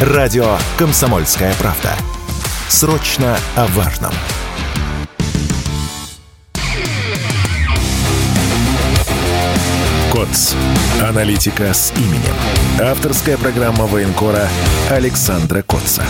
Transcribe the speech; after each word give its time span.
Радио 0.00 0.56
«Комсомольская 0.76 1.52
правда». 1.54 1.90
Срочно 2.68 3.36
о 3.56 3.66
важном. 3.66 4.12
КОЦ. 10.12 10.54
Аналитика 11.02 11.74
с 11.74 11.92
именем. 11.96 12.36
Авторская 12.80 13.36
программа 13.36 13.86
военкора 13.86 14.48
Александра 14.88 15.62
Котца. 15.62 16.04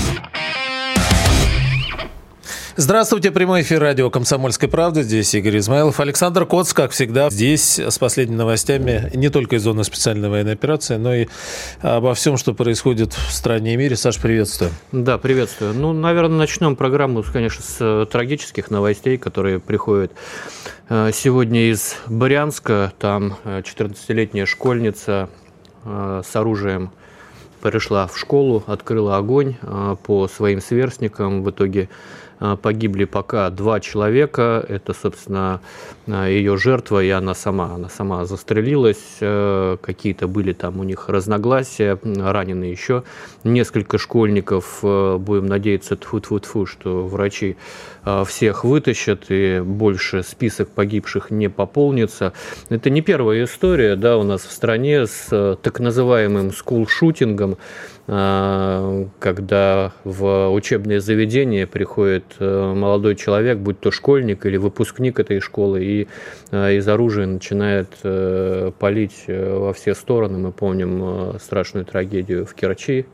Здравствуйте, 2.80 3.32
прямой 3.32 3.62
эфир 3.62 3.80
радио 3.80 4.08
«Комсомольская 4.08 4.70
правда». 4.70 5.02
Здесь 5.02 5.34
Игорь 5.34 5.58
Измайлов. 5.58 5.98
Александр 5.98 6.46
Коц, 6.46 6.72
как 6.72 6.92
всегда, 6.92 7.28
здесь 7.28 7.80
с 7.80 7.98
последними 7.98 8.36
новостями 8.36 9.10
не 9.14 9.30
только 9.30 9.56
из 9.56 9.62
зоны 9.62 9.82
специальной 9.82 10.28
военной 10.28 10.52
операции, 10.52 10.94
но 10.94 11.12
и 11.12 11.26
обо 11.80 12.14
всем, 12.14 12.36
что 12.36 12.54
происходит 12.54 13.14
в 13.14 13.32
стране 13.32 13.74
и 13.74 13.76
мире. 13.76 13.96
Саш, 13.96 14.20
приветствую. 14.20 14.70
Да, 14.92 15.18
приветствую. 15.18 15.74
Ну, 15.74 15.92
наверное, 15.92 16.38
начнем 16.38 16.76
программу, 16.76 17.24
конечно, 17.24 17.64
с 17.64 17.78
э, 17.80 18.06
трагических 18.08 18.70
новостей, 18.70 19.18
которые 19.18 19.58
приходят 19.58 20.12
э, 20.88 21.10
сегодня 21.12 21.72
из 21.72 21.96
Брянска. 22.06 22.92
Там 23.00 23.38
14-летняя 23.44 24.44
э, 24.44 24.46
школьница 24.46 25.28
с 25.84 26.36
оружием 26.36 26.92
пришла 27.60 28.06
в 28.06 28.16
школу, 28.16 28.62
открыла 28.68 29.16
огонь 29.16 29.56
по 30.04 30.28
своим 30.28 30.60
сверстникам. 30.60 31.42
В 31.42 31.50
итоге 31.50 31.88
погибли 32.62 33.04
пока 33.04 33.50
два 33.50 33.80
человека. 33.80 34.64
Это, 34.68 34.92
собственно, 34.94 35.60
а, 36.06 36.26
ее 36.26 36.56
жертва 36.56 37.02
и 37.02 37.10
она 37.10 37.34
сама. 37.34 37.74
Она 37.74 37.88
сама 37.88 38.24
застрелилась. 38.24 39.18
Э, 39.20 39.76
какие-то 39.80 40.28
были 40.28 40.52
там 40.52 40.80
у 40.80 40.84
них 40.84 41.08
разногласия. 41.08 41.98
Ранены 42.02 42.64
еще 42.64 43.04
несколько 43.44 43.98
школьников. 43.98 44.80
Э, 44.82 45.16
будем 45.18 45.46
надеяться, 45.46 45.96
тфу 45.96 46.20
тфу 46.20 46.40
тфу 46.40 46.66
что 46.66 47.06
врачи 47.06 47.56
а, 48.04 48.24
всех 48.24 48.64
вытащат 48.64 49.26
и 49.28 49.60
больше 49.60 50.22
список 50.22 50.70
погибших 50.70 51.30
не 51.30 51.50
пополнится. 51.50 52.32
Это 52.70 52.88
не 52.88 53.02
первая 53.02 53.44
история 53.44 53.96
да, 53.96 54.16
у 54.16 54.22
нас 54.22 54.42
в 54.42 54.50
стране 54.50 55.06
с 55.06 55.28
э, 55.30 55.56
так 55.60 55.78
называемым 55.80 56.52
скулшутингом. 56.52 57.52
А, 57.52 57.58
когда 58.08 59.92
в 60.04 60.48
учебное 60.48 60.98
заведение 60.98 61.66
приходит 61.66 62.24
э, 62.38 62.72
молодой 62.74 63.16
человек, 63.16 63.58
будь 63.58 63.80
то 63.80 63.90
школьник 63.90 64.46
или 64.46 64.56
выпускник 64.56 65.20
этой 65.20 65.40
школы, 65.40 65.84
и 65.84 66.08
э, 66.50 66.76
из 66.76 66.88
оружия 66.88 67.26
начинает 67.26 67.88
э, 68.04 68.72
палить 68.78 69.24
во 69.28 69.74
все 69.74 69.94
стороны. 69.94 70.38
Мы 70.38 70.52
помним 70.52 71.38
страшную 71.38 71.84
трагедию 71.84 72.46
в 72.46 72.54
Керчи. 72.54 73.04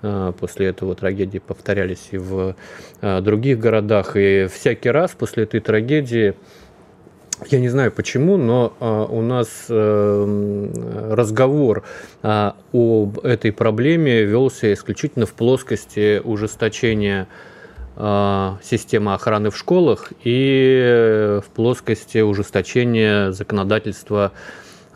После 0.00 0.66
этого 0.68 0.94
трагедии 0.94 1.38
повторялись 1.38 2.08
и 2.10 2.16
в 2.16 2.56
других 3.02 3.58
городах. 3.58 4.16
И 4.16 4.48
всякий 4.50 4.88
раз 4.88 5.10
после 5.12 5.42
этой 5.44 5.60
трагедии 5.60 6.34
я 7.48 7.58
не 7.58 7.68
знаю 7.68 7.92
почему, 7.92 8.36
но 8.36 8.72
а, 8.80 9.04
у 9.04 9.22
нас 9.22 9.66
а, 9.68 11.10
разговор 11.10 11.84
а, 12.22 12.56
об 12.72 13.18
этой 13.20 13.52
проблеме 13.52 14.22
велся 14.24 14.72
исключительно 14.72 15.26
в 15.26 15.32
плоскости 15.32 16.20
ужесточения 16.22 17.28
а, 17.96 18.58
системы 18.62 19.14
охраны 19.14 19.50
в 19.50 19.56
школах 19.56 20.12
и 20.24 21.40
в 21.44 21.50
плоскости 21.54 22.18
ужесточения 22.18 23.32
законодательства 23.32 24.32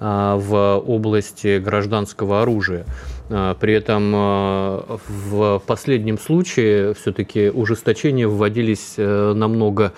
в 0.01 0.83
области 0.85 1.59
гражданского 1.59 2.43
оружия. 2.43 2.85
А, 3.37 3.55
при 3.55 3.75
этом 3.75 4.13
а, 4.15 4.99
в 5.19 5.61
последнем 5.67 6.19
случае 6.19 6.95
все-таки 6.95 7.51
ужесточения 7.51 8.29
вводились 8.29 8.95
э, 8.97 9.33
намного 9.35 9.93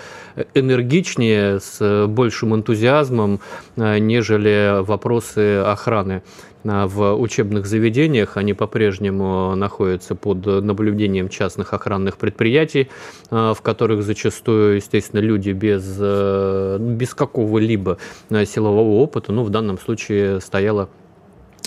энергичнее, 0.55 1.61
с 1.61 2.07
большим 2.07 2.55
энтузиазмом, 2.55 3.41
нежели 3.77 4.83
вопросы 4.83 5.59
охраны 5.59 6.23
в 6.65 7.15
учебных 7.15 7.67
заведениях. 7.67 8.37
Они 8.37 8.55
по-прежнему 8.55 9.55
находятся 9.55 10.15
под 10.15 10.47
наблюдением 10.47 11.29
частных 11.29 11.75
охранных 11.75 12.17
предприятий, 12.17 12.89
в 13.31 13.59
которых 13.63 14.03
зачастую, 14.03 14.77
естественно, 14.77 15.21
люди 15.21 15.51
без, 15.51 15.97
э, 16.01 16.79
без 16.81 17.15
какого-либо 17.15 17.99
силового 18.31 19.01
опыта, 19.01 19.33
ну, 19.33 19.43
в 19.43 19.51
данном 19.51 19.79
случае 19.79 20.41
стояла 20.41 20.89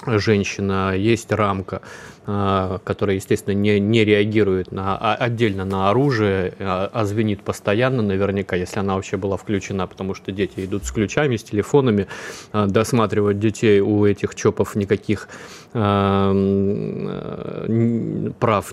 женщина, 0.06 0.96
есть 0.96 1.32
рамка, 1.32 1.82
которая, 2.26 3.16
естественно, 3.16 3.54
не, 3.54 3.80
не 3.80 4.06
реагирует 4.06 4.72
на, 4.72 4.98
а, 4.98 5.16
отдельно 5.16 5.66
на 5.66 5.90
оружие, 5.90 6.54
а, 6.60 6.90
а 6.92 7.06
звенит 7.06 7.42
постоянно, 7.42 8.02
наверняка, 8.02 8.56
если 8.56 8.80
она 8.80 8.96
вообще 8.96 9.18
была 9.18 9.38
включена, 9.38 9.88
потому 9.88 10.14
что 10.14 10.32
дети 10.32 10.66
идут 10.66 10.86
с 10.86 10.92
ключами, 10.92 11.38
с 11.38 11.44
телефонами, 11.44 12.08
досматривать 12.54 13.40
детей 13.40 13.80
у 13.80 14.06
этих 14.06 14.36
ЧОПов 14.36 14.76
никаких 14.76 15.30
прав 15.72 16.36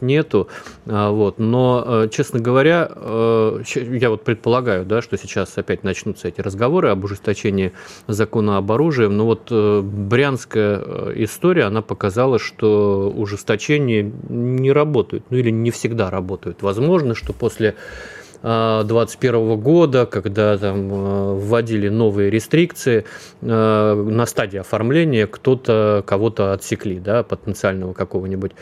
нету. 0.02 0.48
Вот. 0.86 1.38
Но, 1.38 2.06
честно 2.10 2.40
говоря, 2.40 2.90
я 2.94 4.10
вот 4.10 4.24
предполагаю, 4.24 4.84
да, 4.84 5.02
что 5.02 5.18
сейчас 5.18 5.56
опять 5.58 5.84
начнутся 5.84 6.28
эти 6.28 6.40
разговоры 6.40 6.88
об 6.88 7.04
ужесточении 7.04 7.72
закона 8.06 8.58
об 8.58 8.72
оружии, 8.72 9.06
но 9.06 9.26
вот 9.26 9.48
э, 9.50 9.80
брянская 9.82 10.82
э, 10.84 11.12
история, 11.16 11.64
она 11.64 11.82
показала, 11.82 12.38
что 12.38 13.12
ужесточения 13.36 14.10
не 14.28 14.72
работают, 14.72 15.24
ну 15.30 15.36
или 15.36 15.50
не 15.50 15.70
всегда 15.70 16.10
работают. 16.10 16.62
Возможно, 16.62 17.14
что 17.14 17.32
после 17.32 17.76
2021 18.42 19.34
а, 19.34 19.56
года, 19.56 20.06
когда 20.06 20.56
там 20.58 20.88
а, 20.92 21.34
вводили 21.34 21.88
новые 21.88 22.30
рестрикции, 22.30 23.04
а, 23.42 23.94
на 23.94 24.26
стадии 24.26 24.58
оформления 24.58 25.26
кто-то 25.26 26.02
кого-то 26.06 26.52
отсекли, 26.52 26.98
да, 26.98 27.22
потенциального 27.22 27.92
какого-нибудь 27.92 28.52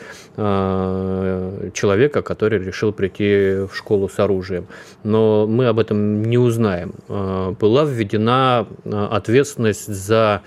человека, 1.73 2.21
который 2.21 2.59
решил 2.59 2.91
прийти 2.91 3.65
в 3.67 3.71
школу 3.73 4.09
с 4.09 4.19
оружием. 4.19 4.67
Но 5.03 5.47
мы 5.47 5.67
об 5.67 5.79
этом 5.79 6.23
не 6.23 6.37
узнаем. 6.37 6.93
Была 7.07 7.85
введена 7.85 8.67
ответственность 8.85 9.87
за 9.87 10.41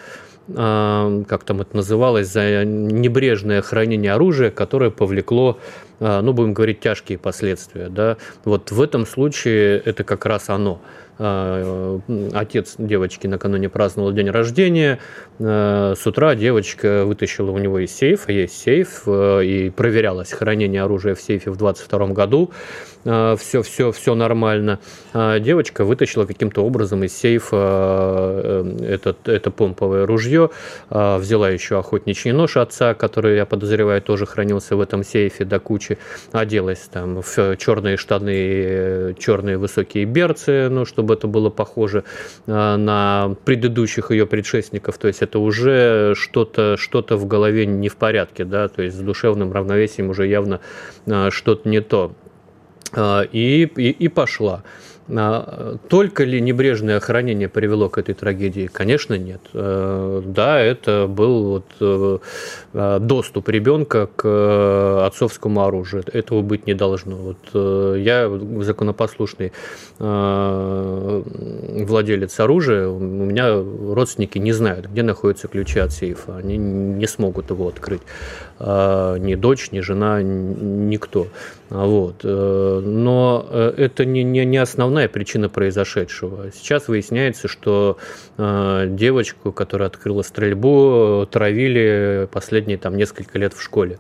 как 0.54 1.44
там 1.44 1.60
это 1.60 1.76
называлось, 1.76 2.28
за 2.28 2.64
небрежное 2.64 3.60
хранение 3.60 4.12
оружия, 4.12 4.50
которое 4.50 4.90
повлекло 4.90 5.58
ну, 6.00 6.32
будем 6.32 6.54
говорить, 6.54 6.78
тяжкие 6.78 7.18
последствия. 7.18 7.88
Да? 7.88 8.18
Вот 8.44 8.70
в 8.70 8.80
этом 8.80 9.04
случае 9.04 9.78
это 9.84 10.04
как 10.04 10.26
раз 10.26 10.48
оно. 10.48 10.80
А, 11.20 12.00
отец 12.32 12.76
девочки 12.78 13.26
накануне 13.26 13.68
праздновал 13.68 14.12
день 14.12 14.30
рождения. 14.30 15.00
А, 15.40 15.94
с 15.96 16.06
утра 16.06 16.34
девочка 16.34 17.04
вытащила 17.04 17.50
у 17.50 17.58
него 17.58 17.80
из 17.80 17.92
сейфа, 17.92 18.30
есть 18.30 18.56
сейф, 18.58 19.02
а, 19.06 19.40
и 19.40 19.70
проверялось 19.70 20.32
хранение 20.32 20.82
оружия 20.82 21.14
в 21.14 21.20
сейфе 21.20 21.50
в 21.50 21.56
22 21.56 22.08
году. 22.08 22.52
Все, 23.04 23.62
все, 23.62 23.92
все 23.92 24.14
нормально. 24.14 24.80
Девочка 25.14 25.84
вытащила 25.84 26.26
каким-то 26.26 26.64
образом 26.64 27.04
из 27.04 27.16
сейфа 27.16 28.64
этот, 28.80 29.28
это 29.28 29.50
помповое 29.50 30.06
ружье, 30.06 30.50
взяла 30.90 31.50
еще 31.50 31.78
охотничий 31.78 32.32
нож 32.32 32.56
отца, 32.56 32.94
который, 32.94 33.36
я 33.36 33.46
подозреваю, 33.46 34.02
тоже 34.02 34.26
хранился 34.26 34.76
в 34.76 34.80
этом 34.80 35.04
сейфе 35.04 35.44
до 35.44 35.60
кучи, 35.60 35.98
оделась 36.32 36.88
там 36.92 37.22
в 37.22 37.56
черные 37.56 37.96
штаны, 37.96 39.14
черные 39.18 39.58
высокие 39.58 40.04
берцы, 40.04 40.68
ну, 40.68 40.84
чтобы 40.84 41.14
это 41.14 41.26
было 41.26 41.50
похоже 41.50 42.04
а, 42.46 42.76
на 42.76 43.36
предыдущих 43.44 44.10
ее 44.10 44.26
предшественников. 44.26 44.98
То 44.98 45.08
есть 45.08 45.22
это 45.22 45.38
уже 45.38 46.14
что-то 46.16 46.76
что 46.76 47.02
в 47.08 47.26
голове 47.26 47.64
не 47.66 47.88
в 47.88 47.96
порядке, 47.96 48.44
да, 48.44 48.68
то 48.68 48.82
есть 48.82 48.96
с 48.96 49.00
душевным 49.00 49.52
равновесием 49.52 50.10
уже 50.10 50.26
явно 50.26 50.60
а, 51.06 51.30
что-то 51.30 51.68
не 51.68 51.80
то. 51.80 52.12
А, 52.92 53.22
и, 53.22 53.64
и, 53.64 53.90
и 53.90 54.08
пошла. 54.08 54.62
А, 55.10 55.76
только 55.88 56.24
ли 56.24 56.40
небрежное 56.40 56.98
охранение 56.98 57.48
привело 57.48 57.88
к 57.88 57.98
этой 57.98 58.14
трагедии? 58.14 58.66
Конечно, 58.66 59.14
нет. 59.14 59.40
Э, 59.54 60.22
да, 60.24 60.60
это 60.60 61.06
был 61.08 61.44
вот 61.44 61.64
э, 61.80 62.18
а, 62.74 62.98
доступ 62.98 63.48
ребенка 63.48 64.08
к 64.14 64.24
э, 64.26 65.06
отцовскому 65.06 65.64
оружию. 65.64 66.04
Этого 66.12 66.42
быть 66.42 66.66
не 66.66 66.74
должно. 66.74 67.16
Вот 67.16 67.38
я 67.98 68.30
законопослушный 68.60 69.52
владелец 71.88 72.38
оружия, 72.40 72.88
у 72.88 72.98
меня 72.98 73.50
родственники 73.50 74.38
не 74.38 74.52
знают, 74.52 74.86
где 74.86 75.02
находятся 75.02 75.48
ключи 75.48 75.80
от 75.80 75.92
сейфа. 75.92 76.36
Они 76.36 76.56
не 76.56 77.06
смогут 77.06 77.50
его 77.50 77.68
открыть. 77.68 78.02
А, 78.60 79.16
ни 79.16 79.34
дочь, 79.34 79.70
ни 79.70 79.80
жена, 79.80 80.22
никто. 80.22 81.28
Вот. 81.70 82.24
Но 82.24 83.46
это 83.76 84.04
не, 84.04 84.22
не, 84.22 84.44
не 84.44 84.56
основная 84.56 85.08
причина 85.08 85.48
произошедшего. 85.48 86.50
Сейчас 86.52 86.88
выясняется, 86.88 87.46
что 87.46 87.98
э, 88.38 88.86
девочку, 88.88 89.52
которая 89.52 89.88
открыла 89.88 90.22
стрельбу, 90.22 91.28
травили 91.30 92.28
последние 92.32 92.78
там 92.78 92.96
несколько 92.96 93.38
лет 93.38 93.52
в 93.52 93.62
школе. 93.62 93.98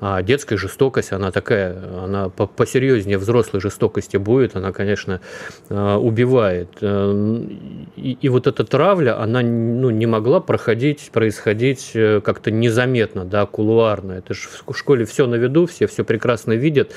А 0.00 0.22
детская 0.22 0.56
жестокость, 0.56 1.12
она 1.12 1.32
такая, 1.32 1.76
она 2.04 2.28
посерьезнее 2.28 3.18
взрослой 3.18 3.60
жестокости 3.60 4.16
будет, 4.16 4.54
она, 4.54 4.72
конечно, 4.72 5.20
убивает. 5.68 6.68
И, 6.80 8.18
и 8.20 8.28
вот 8.28 8.46
эта 8.46 8.64
травля, 8.64 9.20
она 9.20 9.42
ну, 9.42 9.90
не 9.90 10.06
могла 10.06 10.40
проходить, 10.40 11.10
происходить 11.12 11.92
как-то 11.92 12.50
незаметно, 12.50 13.24
да, 13.24 13.46
кулуарно. 13.46 14.12
Это 14.12 14.34
же 14.34 14.48
в 14.66 14.76
школе 14.76 15.04
все 15.04 15.26
на 15.26 15.34
виду, 15.34 15.66
все 15.66 15.86
все 15.86 16.04
прекрасно 16.04 16.52
видят. 16.52 16.92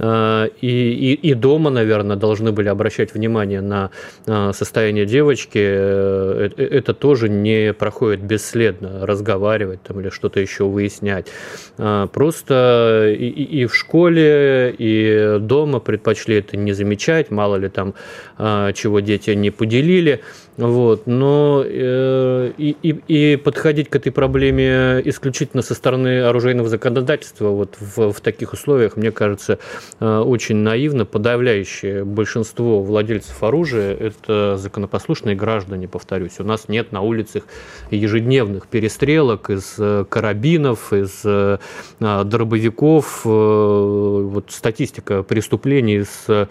И, 0.00 0.50
и, 0.60 1.14
и 1.14 1.34
дома, 1.34 1.70
наверное, 1.70 2.16
должны 2.16 2.52
были 2.52 2.68
обращать 2.68 3.14
внимание 3.14 3.60
на 3.60 3.90
состояние 4.52 5.06
девочки. 5.06 5.58
Это 5.58 6.94
тоже 6.94 7.28
не 7.28 7.72
проходит 7.72 8.22
бесследно, 8.22 9.04
разговаривать 9.06 9.82
там 9.82 10.00
или 10.00 10.10
что-то 10.10 10.38
еще 10.38 10.64
выяснять. 10.64 11.26
Просто 12.12 12.35
и, 12.48 13.48
и 13.62 13.66
в 13.66 13.74
школе, 13.74 14.74
и 14.76 15.38
дома 15.40 15.80
предпочли 15.80 16.36
это 16.36 16.56
не 16.56 16.72
замечать, 16.72 17.30
мало 17.30 17.56
ли 17.56 17.68
там 17.68 17.94
чего 18.38 19.00
дети 19.00 19.30
не 19.30 19.50
поделили. 19.50 20.20
Вот, 20.56 21.06
но 21.06 21.62
э, 21.66 22.52
и, 22.56 22.76
и, 22.82 23.32
и 23.32 23.36
подходить 23.36 23.90
к 23.90 23.96
этой 23.96 24.10
проблеме 24.10 25.02
исключительно 25.04 25.62
со 25.62 25.74
стороны 25.74 26.22
оружейного 26.22 26.70
законодательства 26.70 27.48
вот 27.50 27.76
в, 27.78 28.12
в 28.12 28.20
таких 28.22 28.54
условиях, 28.54 28.96
мне 28.96 29.10
кажется, 29.10 29.58
э, 30.00 30.18
очень 30.18 30.56
наивно. 30.56 31.04
Подавляющее 31.04 32.04
большинство 32.04 32.82
владельцев 32.82 33.42
оружия– 33.42 33.94
это 34.00 34.56
законопослушные 34.56 35.36
граждане, 35.36 35.88
повторюсь. 35.88 36.40
У 36.40 36.44
нас 36.44 36.68
нет 36.68 36.90
на 36.90 37.02
улицах 37.02 37.42
ежедневных 37.90 38.66
перестрелок 38.66 39.50
из 39.50 39.74
э, 39.78 40.06
карабинов, 40.08 40.94
из 40.94 41.22
дробовиков. 42.28 43.22
Э, 43.24 43.28
вот 43.28 44.50
статистика 44.50 45.22
преступлений 45.22 46.04
с 46.04 46.48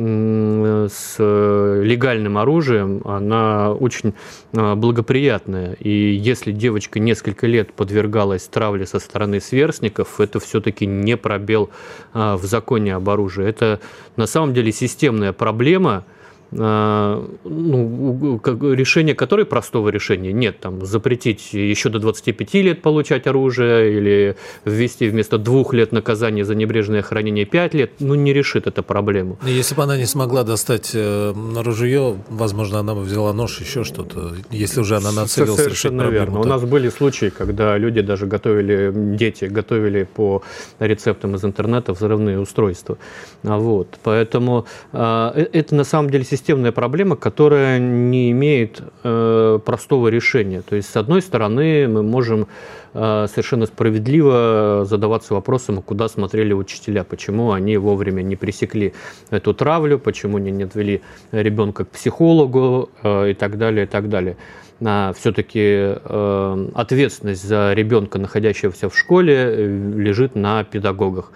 с 0.00 1.16
э, 1.18 1.82
легальным 1.84 2.38
оружием, 2.38 3.02
она 3.04 3.72
очень 3.72 4.14
э, 4.52 4.74
благоприятная. 4.76 5.72
И 5.72 5.90
если 5.90 6.52
девочка 6.52 7.00
несколько 7.00 7.48
лет 7.48 7.72
подвергалась 7.72 8.46
травле 8.46 8.86
со 8.86 9.00
стороны 9.00 9.40
сверстников, 9.40 10.20
это 10.20 10.38
все-таки 10.38 10.86
не 10.86 11.16
пробел 11.16 11.70
в 12.14 12.40
законе 12.44 12.94
об 12.94 13.10
оружии. 13.10 13.44
Это 13.44 13.80
на 14.14 14.28
самом 14.28 14.54
деле 14.54 14.70
системная 14.70 15.32
проблема– 15.32 16.04
а, 16.56 17.26
ну, 17.44 18.40
решение 18.74 19.14
которой 19.14 19.44
простого 19.44 19.88
решения 19.88 20.32
нет. 20.32 20.60
Там, 20.60 20.84
запретить 20.84 21.52
еще 21.52 21.88
до 21.88 21.98
25 21.98 22.54
лет 22.54 22.82
получать 22.82 23.26
оружие 23.26 23.96
или 23.96 24.36
ввести 24.64 25.08
вместо 25.08 25.38
двух 25.38 25.74
лет 25.74 25.92
наказания 25.92 26.44
за 26.44 26.54
небрежное 26.54 27.02
хранение 27.02 27.44
5 27.44 27.74
лет, 27.74 27.92
ну, 28.00 28.14
не 28.14 28.32
решит 28.32 28.66
эту 28.66 28.82
проблему. 28.82 29.38
Если 29.44 29.74
бы 29.74 29.82
она 29.82 29.96
не 29.96 30.06
смогла 30.06 30.44
достать 30.44 30.92
э, 30.94 31.34
ружье, 31.56 32.16
возможно, 32.28 32.78
она 32.78 32.94
бы 32.94 33.02
взяла 33.02 33.32
нож, 33.32 33.60
еще 33.60 33.84
что-то, 33.84 34.32
если 34.50 34.80
уже 34.80 34.96
она 34.96 35.12
нацелилась 35.12 35.60
Совершенно 35.60 36.02
решить 36.02 36.12
верно. 36.12 36.40
У 36.40 36.44
нас 36.44 36.62
были 36.62 36.88
случаи, 36.88 37.30
когда 37.30 37.76
люди 37.76 38.00
даже 38.00 38.26
готовили, 38.26 38.92
дети 39.16 39.44
готовили 39.46 40.04
по 40.04 40.42
рецептам 40.78 41.34
из 41.34 41.44
интернета 41.44 41.92
взрывные 41.92 42.40
устройства. 42.40 42.98
А 43.42 43.58
вот. 43.58 43.98
Поэтому 44.02 44.66
а, 44.92 45.32
э, 45.34 45.46
это 45.52 45.74
на 45.74 45.84
самом 45.84 46.10
деле 46.10 46.24
системная 46.38 46.72
проблема, 46.72 47.16
которая 47.16 47.78
не 47.78 48.30
имеет 48.30 48.82
э, 49.02 49.58
простого 49.64 50.08
решения. 50.08 50.62
То 50.62 50.76
есть, 50.76 50.88
с 50.88 50.96
одной 50.96 51.20
стороны, 51.20 51.88
мы 51.88 52.02
можем 52.02 52.46
э, 52.94 53.26
совершенно 53.28 53.66
справедливо 53.66 54.84
задаваться 54.84 55.34
вопросом, 55.34 55.82
куда 55.82 56.08
смотрели 56.08 56.52
учителя, 56.52 57.04
почему 57.04 57.52
они 57.52 57.76
вовремя 57.76 58.22
не 58.22 58.36
пресекли 58.36 58.94
эту 59.30 59.52
травлю, 59.52 59.98
почему 59.98 60.36
они 60.36 60.50
не 60.50 60.64
отвели 60.64 61.02
ребенка 61.32 61.84
к 61.84 61.88
психологу 61.88 62.88
э, 63.02 63.30
и 63.30 63.34
так 63.34 63.58
далее, 63.58 63.84
и 63.84 63.88
так 63.88 64.08
далее 64.08 64.36
все-таки 64.80 65.60
э, 65.60 66.68
ответственность 66.74 67.42
за 67.42 67.72
ребенка, 67.72 68.18
находящегося 68.18 68.88
в 68.88 68.96
школе, 68.96 69.34
э, 69.34 69.92
лежит 69.96 70.36
на 70.36 70.62
педагогах. 70.62 71.32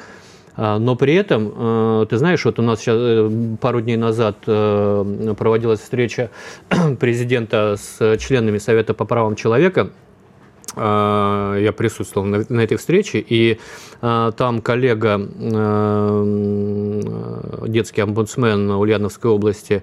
А, 0.57 0.79
но 0.79 0.97
при 0.97 1.15
этом, 1.15 1.53
э, 2.03 2.07
ты 2.09 2.19
знаешь, 2.19 2.45
вот 2.45 2.59
у 2.59 2.63
нас 2.63 2.81
сейчас 2.81 2.97
э, 2.99 3.57
пару 3.61 3.81
дней 3.81 3.97
назад 3.97 4.37
э, 4.47 5.35
проводилась 5.37 5.81
встреча 5.81 6.31
президента 7.01 7.77
с 7.79 8.19
членами 8.19 8.59
Совета 8.59 8.95
по 8.95 9.05
правам 9.05 9.35
человека. 9.35 9.91
А, 10.75 11.57
я 11.57 11.73
присутствовал 11.73 12.27
на 12.27 12.61
этой 12.61 12.77
встрече, 12.77 13.25
и 13.27 13.59
там 14.01 14.61
коллега, 14.63 15.17
детский 17.69 18.01
омбудсмен 18.01 18.71
Ульяновской 18.71 19.31
области, 19.31 19.83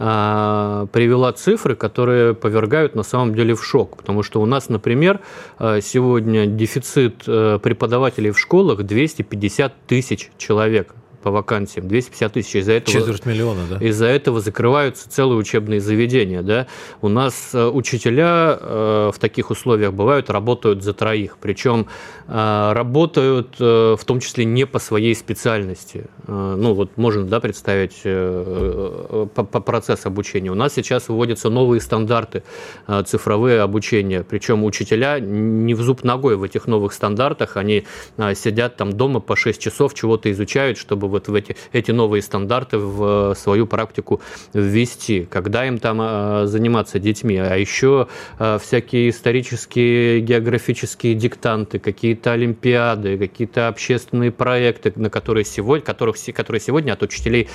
а, 0.00 0.86
привела 0.92 1.32
цифры, 1.32 1.74
которые 1.74 2.32
повергают 2.32 2.94
на 2.94 3.02
самом 3.02 3.34
деле 3.34 3.54
в 3.54 3.64
шок. 3.64 3.96
Потому 3.96 4.22
что 4.22 4.40
у 4.40 4.46
нас, 4.46 4.68
например, 4.68 5.20
а, 5.58 5.80
сегодня 5.80 6.46
дефицит 6.46 7.24
э, 7.26 7.58
преподавателей 7.60 8.30
в 8.30 8.38
школах 8.38 8.84
250 8.84 9.74
тысяч 9.86 10.30
человек 10.38 10.94
по 11.22 11.30
вакансиям, 11.30 11.88
250 11.88 12.32
тысяч. 12.32 12.54
Из-за 12.56 12.72
этого, 12.72 12.98
Четверть 12.98 13.26
миллиона, 13.26 13.60
да? 13.68 13.76
Из-за 13.84 14.06
этого 14.06 14.40
закрываются 14.40 15.08
целые 15.08 15.38
учебные 15.38 15.80
заведения. 15.80 16.42
Да? 16.42 16.66
У 17.00 17.08
нас 17.08 17.50
э, 17.52 17.66
учителя 17.66 18.58
э, 18.60 19.10
в 19.14 19.18
таких 19.18 19.50
условиях 19.50 19.92
бывают, 19.92 20.30
работают 20.30 20.82
за 20.82 20.92
троих. 20.92 21.38
Причем 21.40 21.86
э, 22.26 22.72
работают 22.72 23.56
э, 23.58 23.96
в 23.98 24.04
том 24.04 24.20
числе 24.20 24.44
не 24.44 24.66
по 24.66 24.78
своей 24.78 25.14
специальности. 25.14 26.06
Э, 26.26 26.54
ну, 26.56 26.74
вот 26.74 26.96
можно 26.96 27.24
да, 27.24 27.40
представить 27.40 28.00
э, 28.04 29.26
по, 29.34 29.44
по 29.44 29.60
процесс 29.60 30.06
обучения. 30.06 30.50
У 30.50 30.54
нас 30.54 30.74
сейчас 30.74 31.08
вводятся 31.08 31.50
новые 31.50 31.80
стандарты 31.80 32.42
э, 32.86 33.02
цифровые 33.06 33.60
обучения. 33.60 34.22
Причем 34.22 34.64
учителя 34.64 35.18
не 35.18 35.74
в 35.74 35.82
зуб 35.82 36.04
ногой 36.04 36.36
в 36.36 36.42
этих 36.42 36.66
новых 36.66 36.92
стандартах. 36.92 37.56
Они 37.56 37.84
э, 38.16 38.34
сидят 38.34 38.76
там 38.76 38.92
дома 38.92 39.20
по 39.20 39.36
6 39.36 39.60
часов, 39.60 39.94
чего-то 39.94 40.30
изучают, 40.30 40.78
чтобы 40.78 41.07
вот 41.08 41.28
в 41.28 41.34
эти, 41.34 41.56
эти 41.72 41.90
новые 41.90 42.22
стандарты 42.22 42.78
в 42.78 43.34
свою 43.34 43.66
практику 43.66 44.20
ввести, 44.52 45.26
когда 45.30 45.66
им 45.66 45.78
там 45.78 45.98
а, 46.00 46.46
заниматься 46.46 46.98
детьми, 46.98 47.36
а 47.36 47.56
еще 47.56 48.08
а, 48.38 48.58
всякие 48.58 49.10
исторические, 49.10 50.20
географические 50.20 51.14
диктанты, 51.14 51.78
какие-то 51.78 52.32
олимпиады, 52.32 53.18
какие-то 53.18 53.68
общественные 53.68 54.32
проекты, 54.32 54.92
на 54.96 55.10
которые 55.10 55.44
сегодня, 55.44 55.84
которых, 55.84 56.16
которые 56.34 56.60
сегодня 56.60 56.92
от 56.92 57.02
учителей 57.02 57.48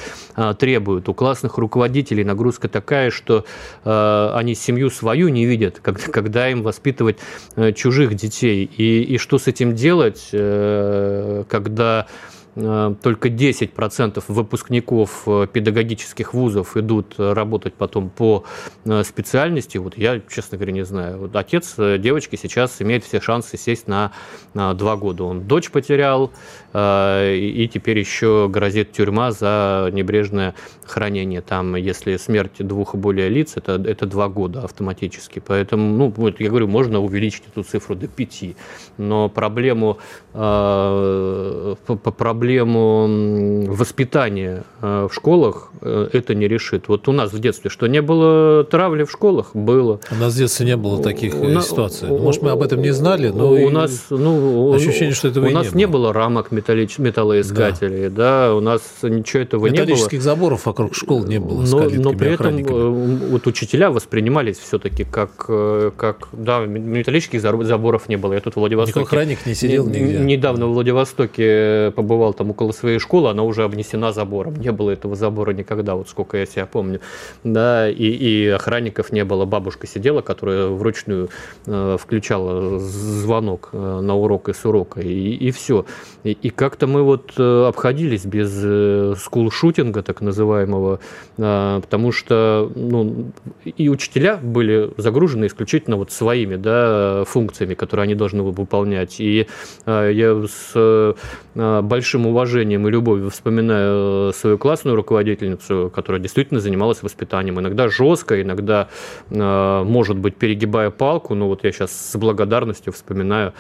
требуют. 0.60 1.10
У 1.10 1.14
классных 1.14 1.58
руководителей 1.58 2.24
нагрузка 2.24 2.68
такая, 2.68 3.12
что 3.12 3.46
они 3.84 4.56
семью 4.56 4.90
свою 4.90 5.30
не 5.30 5.46
видят, 5.46 5.80
когда 5.82 6.50
им 6.50 6.64
воспитывать 6.64 7.18
э, 7.56 7.74
чужих 7.74 8.16
детей. 8.16 8.66
И, 8.66 9.04
и 9.04 9.18
что 9.18 9.38
с 9.38 9.48
этим 9.48 9.76
делать, 9.76 10.30
э, 10.32 11.44
когда 11.48 11.84
Э, 11.94 12.08
только 12.56 13.30
10% 13.30 14.24
выпускников 14.28 15.24
э, 15.26 15.48
педагогических 15.52 16.34
вузов 16.34 16.78
идут 16.78 17.16
работать 17.18 17.74
потом 17.74 18.10
по 18.10 18.44
э, 18.86 19.04
специальности. 19.04 19.78
Вот 19.78 19.98
я, 19.98 20.22
честно 20.30 20.58
говоря, 20.58 20.74
не 20.74 20.86
знаю. 20.86 21.18
Вот 21.20 21.36
отец 21.36 21.76
девочки 21.78 22.36
сейчас 22.36 22.82
имеет 22.82 23.04
все 23.04 23.20
шансы 23.20 23.58
сесть 23.58 23.88
на 23.88 24.12
два 24.54 24.96
года. 24.96 25.24
Он 25.24 25.48
дочь 25.48 25.72
потерял, 25.72 26.32
и 26.74 27.70
теперь 27.72 28.00
еще 28.00 28.50
грозит 28.52 28.92
тюрьма 28.92 29.32
за 29.32 29.90
небрежное 29.92 30.56
хранение. 30.86 31.42
Там, 31.42 31.76
если 31.76 32.18
смерть 32.18 32.58
двух 32.60 32.96
и 32.96 32.98
более 32.98 33.30
лиц, 33.30 33.54
это, 33.56 33.74
это 33.74 34.06
два 34.06 34.28
года 34.28 34.64
автоматически. 34.64 35.42
Поэтому, 35.46 35.98
ну, 35.98 36.14
вот 36.16 36.40
я 36.40 36.50
говорю, 36.50 36.68
можно 36.68 37.00
увеличить 37.00 37.44
эту 37.52 37.64
цифру 37.64 37.96
до 37.96 38.08
пяти. 38.08 38.56
Но 38.98 39.30
проблему, 39.30 40.00
проблему 40.32 42.44
проблему 42.44 43.66
воспитания 43.68 44.64
э, 44.82 45.08
в 45.10 45.14
школах 45.14 45.72
э, 45.82 46.10
это 46.14 46.36
не 46.36 46.48
решит. 46.48 46.88
Вот 46.88 47.08
у 47.08 47.12
нас 47.12 47.32
в 47.32 47.40
детстве 47.40 47.70
что, 47.70 47.88
не 47.88 48.02
было 48.02 48.64
травли 48.64 49.04
в 49.04 49.12
школах? 49.12 49.52
Было. 49.54 50.00
У 50.12 50.16
нас 50.16 50.34
в 50.34 50.38
детстве 50.38 50.66
не 50.66 50.78
было 50.78 51.02
таких 51.02 51.36
у 51.36 51.62
ситуаций. 51.62 52.10
Может, 52.10 52.42
мы 52.42 52.52
об 52.52 52.62
этом 52.62 52.82
не 52.82 52.92
знали, 52.92 53.30
но 53.30 53.52
у 53.52 53.70
нас 53.70 54.06
ну, 54.10 54.74
ощущение, 54.74 55.14
что 55.14 55.28
этого 55.28 55.48
у 55.48 55.52
нас 55.52 55.66
не 55.66 55.72
было. 55.72 55.78
не 55.78 55.88
было 55.88 56.14
рамок 56.14 56.52
металлич... 56.64 56.98
металлоискателей, 56.98 58.10
да. 58.10 58.48
да, 58.48 58.56
у 58.56 58.60
нас 58.60 58.82
ничего 59.02 59.44
этого 59.44 59.68
не 59.68 59.72
было. 59.72 59.82
Металлических 59.82 60.22
заборов 60.22 60.66
вокруг 60.66 60.96
школ 60.96 61.24
не 61.24 61.40
было. 61.40 61.62
Но, 61.62 61.90
но 61.90 62.14
при 62.14 62.34
этом 62.34 62.58
э, 62.58 63.28
вот 63.30 63.48
учителя 63.48 63.90
воспринимались 63.90 64.58
все-таки 64.58 65.06
как, 65.06 65.46
как, 65.46 66.28
да, 66.34 66.66
металлических 66.66 67.42
заборов 67.42 68.10
не 68.10 68.18
было. 68.18 68.34
Я 68.34 68.42
тут 68.42 68.56
в 68.56 68.58
Владивостоке. 68.58 69.00
Никакой 69.00 69.20
охранник 69.20 69.46
не 69.46 69.56
сидел 69.56 69.88
нигде. 69.88 70.20
Недавно 70.20 70.68
в 70.68 70.74
Владивостоке 70.74 71.92
побывал 71.96 72.34
стоял 72.34 72.34
там 72.34 72.50
около 72.50 72.72
своей 72.72 73.00
школы, 73.00 73.30
она 73.30 73.44
уже 73.44 73.64
обнесена 73.64 74.12
забором. 74.12 74.56
Не 74.56 74.72
было 74.72 74.92
этого 74.92 75.16
забора 75.16 75.54
никогда, 75.54 75.96
вот 75.96 76.10
сколько 76.10 76.38
я 76.38 76.46
себя 76.46 76.66
помню. 76.66 77.00
Да, 77.44 77.90
и, 77.90 77.94
и 77.96 78.48
охранников 78.48 79.12
не 79.12 79.24
было. 79.24 79.46
Бабушка 79.46 79.88
сидела, 79.88 80.22
которая 80.22 80.68
вручную 80.68 81.30
э, 81.68 81.98
включала 82.00 82.80
звонок 82.80 83.70
э, 83.74 84.00
на 84.02 84.16
урок 84.16 84.50
и 84.50 84.54
с 84.54 84.66
урока, 84.66 85.02
и, 85.02 85.36
и 85.48 85.52
все. 85.52 85.86
И, 86.24 86.32
и 86.32 86.50
как-то 86.56 86.88
мы 86.88 87.04
вот 87.04 87.34
э, 87.38 87.66
обходились 87.68 88.26
без 88.26 88.52
э, 88.64 89.16
скул-шутинга, 89.18 90.04
так 90.04 90.22
называемого, 90.22 91.00
э, 91.38 91.80
потому 91.82 92.12
что 92.12 92.72
ну, 92.76 93.32
и 93.66 93.90
учителя 93.90 94.38
были 94.38 94.92
загружены 94.98 95.48
исключительно 95.48 95.98
вот 95.98 96.12
своими 96.12 96.56
да, 96.56 97.24
функциями, 97.26 97.74
которые 97.74 98.04
они 98.04 98.16
должны 98.16 98.44
выполнять. 98.44 99.20
И 99.20 99.48
э, 99.86 100.12
я 100.14 100.46
с 100.48 100.72
э, 100.76 101.82
большим 101.82 102.28
уважением 102.28 102.88
и 102.88 102.92
любовью 102.92 103.30
вспоминаю 103.30 104.34
свою 104.34 104.58
классную 104.58 104.96
руководительницу, 104.96 105.92
которая 105.94 106.22
действительно 106.22 106.60
занималась 106.60 107.04
воспитанием. 107.04 107.60
Иногда 107.60 107.90
жестко, 107.90 108.42
иногда, 108.42 108.90
э, 109.30 109.84
может 109.84 110.18
быть, 110.18 110.36
перегибая 110.36 110.90
палку, 110.90 111.36
но 111.36 111.48
вот 111.48 111.64
я 111.64 111.72
сейчас 111.72 111.92
с 111.92 112.16
благодарностью 112.18 112.94
вспоминаю 112.94 113.54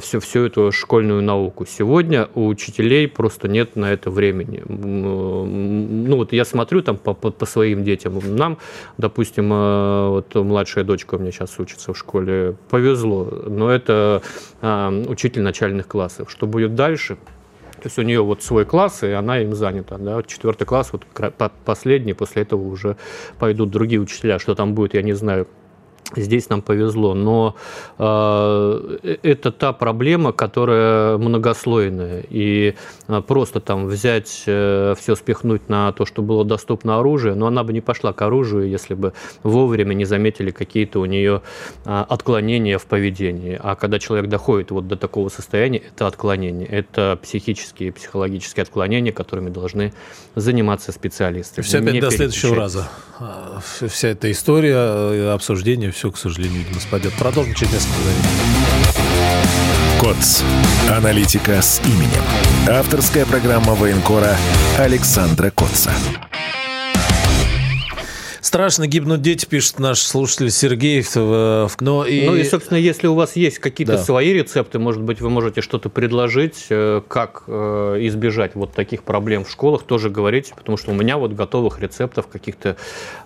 всю, 0.00 0.20
всю 0.20 0.44
эту 0.46 0.72
школьную 0.72 1.22
науку. 1.22 1.66
Сегодня 1.66 2.23
у 2.34 2.46
учителей 2.46 3.08
просто 3.08 3.48
нет 3.48 3.76
на 3.76 3.92
это 3.92 4.10
времени. 4.10 4.62
Ну 4.66 6.16
вот 6.16 6.32
я 6.32 6.44
смотрю 6.44 6.82
там 6.82 6.96
по, 6.96 7.14
по, 7.14 7.30
по 7.30 7.46
своим 7.46 7.84
детям. 7.84 8.20
Нам, 8.24 8.58
допустим, 8.98 9.48
вот 9.48 10.34
младшая 10.34 10.84
дочка 10.84 11.16
у 11.16 11.18
меня 11.18 11.32
сейчас 11.32 11.58
учится 11.58 11.92
в 11.92 11.98
школе, 11.98 12.56
повезло, 12.70 13.24
но 13.46 13.70
это 13.70 14.22
учитель 14.60 15.42
начальных 15.42 15.86
классов. 15.88 16.30
Что 16.30 16.46
будет 16.46 16.74
дальше? 16.74 17.16
То 17.74 17.88
есть 17.88 17.98
у 17.98 18.02
нее 18.02 18.22
вот 18.22 18.42
свой 18.42 18.64
класс, 18.64 19.02
и 19.02 19.08
она 19.08 19.40
им 19.40 19.54
занята. 19.54 19.98
Да? 19.98 20.22
Четвертый 20.22 20.64
класс, 20.64 20.90
вот 20.92 21.04
последний, 21.66 22.14
после 22.14 22.42
этого 22.42 22.62
уже 22.62 22.96
пойдут 23.38 23.70
другие 23.70 24.00
учителя. 24.00 24.38
Что 24.38 24.54
там 24.54 24.74
будет, 24.74 24.94
я 24.94 25.02
не 25.02 25.12
знаю. 25.12 25.46
Здесь 26.16 26.48
нам 26.48 26.62
повезло, 26.62 27.14
но 27.14 27.56
э, 27.98 29.16
это 29.22 29.50
та 29.52 29.72
проблема, 29.72 30.32
которая 30.32 31.18
многослойная. 31.18 32.24
И 32.28 32.74
э, 33.08 33.22
просто 33.22 33.60
там 33.60 33.86
взять, 33.86 34.44
э, 34.46 34.94
все 34.98 35.14
спихнуть 35.16 35.68
на 35.68 35.92
то, 35.92 36.06
что 36.06 36.22
было 36.22 36.44
доступно 36.44 36.98
оружие, 36.98 37.34
но 37.34 37.46
она 37.46 37.64
бы 37.64 37.72
не 37.72 37.80
пошла 37.80 38.12
к 38.12 38.22
оружию, 38.22 38.68
если 38.68 38.94
бы 38.94 39.12
вовремя 39.42 39.94
не 39.94 40.04
заметили 40.04 40.50
какие-то 40.50 41.00
у 41.00 41.04
нее 41.04 41.42
э, 41.84 42.04
отклонения 42.08 42.78
в 42.78 42.86
поведении. 42.86 43.58
А 43.62 43.74
когда 43.74 43.98
человек 43.98 44.28
доходит 44.28 44.70
вот 44.70 44.88
до 44.88 44.96
такого 44.96 45.28
состояния, 45.28 45.78
это 45.78 46.06
отклонение, 46.06 46.66
это 46.66 47.18
психические 47.22 47.88
и 47.88 47.92
психологические 47.92 48.62
отклонения, 48.62 49.12
которыми 49.12 49.50
должны 49.50 49.92
заниматься 50.34 50.92
специалисты. 50.92 51.62
Все 51.62 51.78
опять 51.78 52.00
до 52.00 52.10
следующего 52.10 52.56
раза. 52.56 52.88
А, 53.18 53.60
вся 53.60 54.08
эта 54.08 54.30
история, 54.30 54.74
э, 54.74 55.32
обсуждение, 55.32 55.90
все, 55.90 56.03
к 56.10 56.18
сожалению, 56.18 56.60
видимо, 56.64 56.80
спадет. 56.80 57.12
Продолжим 57.14 57.54
через 57.54 57.72
несколько 57.72 57.98
мгновений. 57.98 58.44
КОЦ. 60.00 60.42
Аналитика 60.90 61.62
с 61.62 61.80
именем. 61.84 62.22
Авторская 62.68 63.24
программа 63.26 63.74
военкора 63.74 64.36
Александра 64.78 65.50
Котца. 65.50 65.92
Страшно 68.54 68.86
гибнут 68.86 69.20
дети, 69.20 69.46
пишет 69.46 69.80
наш 69.80 69.98
слушатель 69.98 70.48
Сергей. 70.52 71.04
Но 71.80 72.04
и... 72.04 72.24
Ну 72.24 72.36
и, 72.36 72.44
собственно, 72.44 72.78
если 72.78 73.08
у 73.08 73.14
вас 73.14 73.34
есть 73.34 73.58
какие-то 73.58 73.94
да. 73.94 73.98
свои 73.98 74.32
рецепты, 74.32 74.78
может 74.78 75.02
быть, 75.02 75.20
вы 75.20 75.28
можете 75.28 75.60
что-то 75.60 75.88
предложить, 75.88 76.66
э, 76.70 77.02
как 77.08 77.42
э, 77.48 77.96
избежать 78.02 78.54
вот 78.54 78.72
таких 78.72 79.02
проблем 79.02 79.44
в 79.44 79.50
школах, 79.50 79.82
тоже 79.82 80.08
говорите, 80.08 80.54
потому 80.54 80.78
что 80.78 80.92
у 80.92 80.94
меня 80.94 81.18
вот 81.18 81.32
готовых 81.32 81.80
рецептов, 81.80 82.28
каких-то 82.28 82.76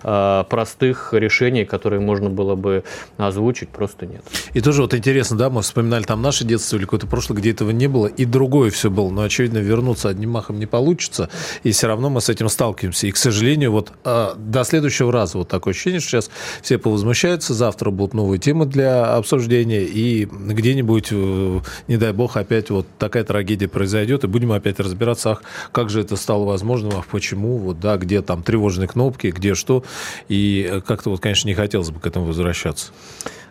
э, 0.01 0.43
простых 0.49 1.13
решений, 1.13 1.63
которые 1.63 1.99
можно 1.99 2.31
было 2.31 2.55
бы 2.55 2.83
озвучить, 3.17 3.69
просто 3.69 4.07
нет. 4.07 4.23
И 4.53 4.61
тоже 4.61 4.81
вот 4.81 4.95
интересно, 4.95 5.37
да, 5.37 5.51
мы 5.51 5.61
вспоминали 5.61 6.05
там 6.05 6.23
наше 6.23 6.43
детство 6.43 6.77
или 6.77 6.85
какое-то 6.85 7.05
прошлое, 7.05 7.37
где 7.37 7.51
этого 7.51 7.69
не 7.69 7.85
было, 7.85 8.07
и 8.07 8.25
другое 8.25 8.71
все 8.71 8.89
было, 8.89 9.11
но, 9.11 9.21
очевидно, 9.21 9.59
вернуться 9.59 10.09
одним 10.09 10.31
махом 10.31 10.57
не 10.57 10.65
получится, 10.65 11.29
и 11.61 11.69
все 11.69 11.85
равно 11.85 12.09
мы 12.09 12.19
с 12.19 12.29
этим 12.29 12.49
сталкиваемся. 12.49 13.05
И, 13.05 13.11
к 13.11 13.17
сожалению, 13.17 13.73
вот 13.73 13.91
до 14.03 14.63
следующего 14.63 15.18
раза 15.19 15.37
вот 15.37 15.47
такое 15.47 15.73
ощущение, 15.73 15.99
что 15.99 16.09
сейчас 16.09 16.29
все 16.61 16.77
повозмущаются, 16.77 17.53
завтра 17.53 17.91
будут 17.91 18.13
новые 18.13 18.39
темы 18.39 18.65
для 18.65 19.15
обсуждения, 19.15 19.83
и 19.83 20.25
где-нибудь, 20.25 21.09
э, 21.11 21.59
не 21.87 21.97
дай 21.97 22.13
бог, 22.13 22.37
опять 22.37 22.69
вот 22.69 22.87
такая 22.97 23.23
трагедия 23.23 23.67
произойдет, 23.67 24.23
и 24.23 24.27
будем 24.27 24.51
опять 24.51 24.79
разбираться, 24.79 25.31
ах, 25.31 25.43
как 25.71 25.89
же 25.89 26.01
это 26.01 26.15
стало 26.15 26.45
возможным, 26.45 26.93
а 26.95 27.03
почему, 27.09 27.57
вот, 27.57 27.79
да, 27.79 27.97
где 27.97 28.21
там 28.21 28.43
тревожные 28.43 28.87
кнопки, 28.87 29.27
где 29.27 29.55
что, 29.55 29.83
и 30.29 30.67
э, 30.69 30.81
как-то 30.81 31.09
вот, 31.09 31.19
конечно, 31.19 31.47
не 31.47 31.55
хотелось 31.55 31.89
бы 31.89 31.99
к 31.99 32.07
этому 32.07 32.25
возвращаться. 32.25 32.91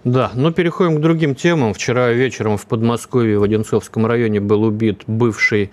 Да, 0.05 0.31
но 0.35 0.53
переходим 0.53 0.97
к 0.97 1.01
другим 1.01 1.35
темам. 1.35 1.75
Вчера 1.75 2.11
вечером 2.13 2.57
в 2.57 2.67
Подмосковье 2.67 3.39
в 3.39 3.43
Одинцовском 3.43 4.07
районе 4.07 4.41
был 4.41 4.63
убит 4.63 5.03
бывший 5.07 5.71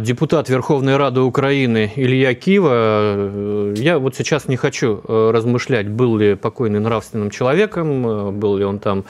депутат 0.00 0.48
Верховной 0.48 0.96
Рады 0.96 1.20
Украины 1.20 1.92
Илья 1.94 2.34
Кива. 2.34 2.70
Э, 2.72 3.74
я 3.76 3.98
вот 3.98 4.16
сейчас 4.16 4.48
не 4.48 4.56
хочу 4.56 5.00
э, 5.06 5.30
размышлять, 5.32 5.88
был 5.88 6.16
ли 6.16 6.34
покойный 6.34 6.80
нравственным 6.80 7.30
человеком, 7.30 8.06
э, 8.06 8.30
был 8.30 8.56
ли 8.56 8.64
он 8.64 8.78
там 8.78 9.04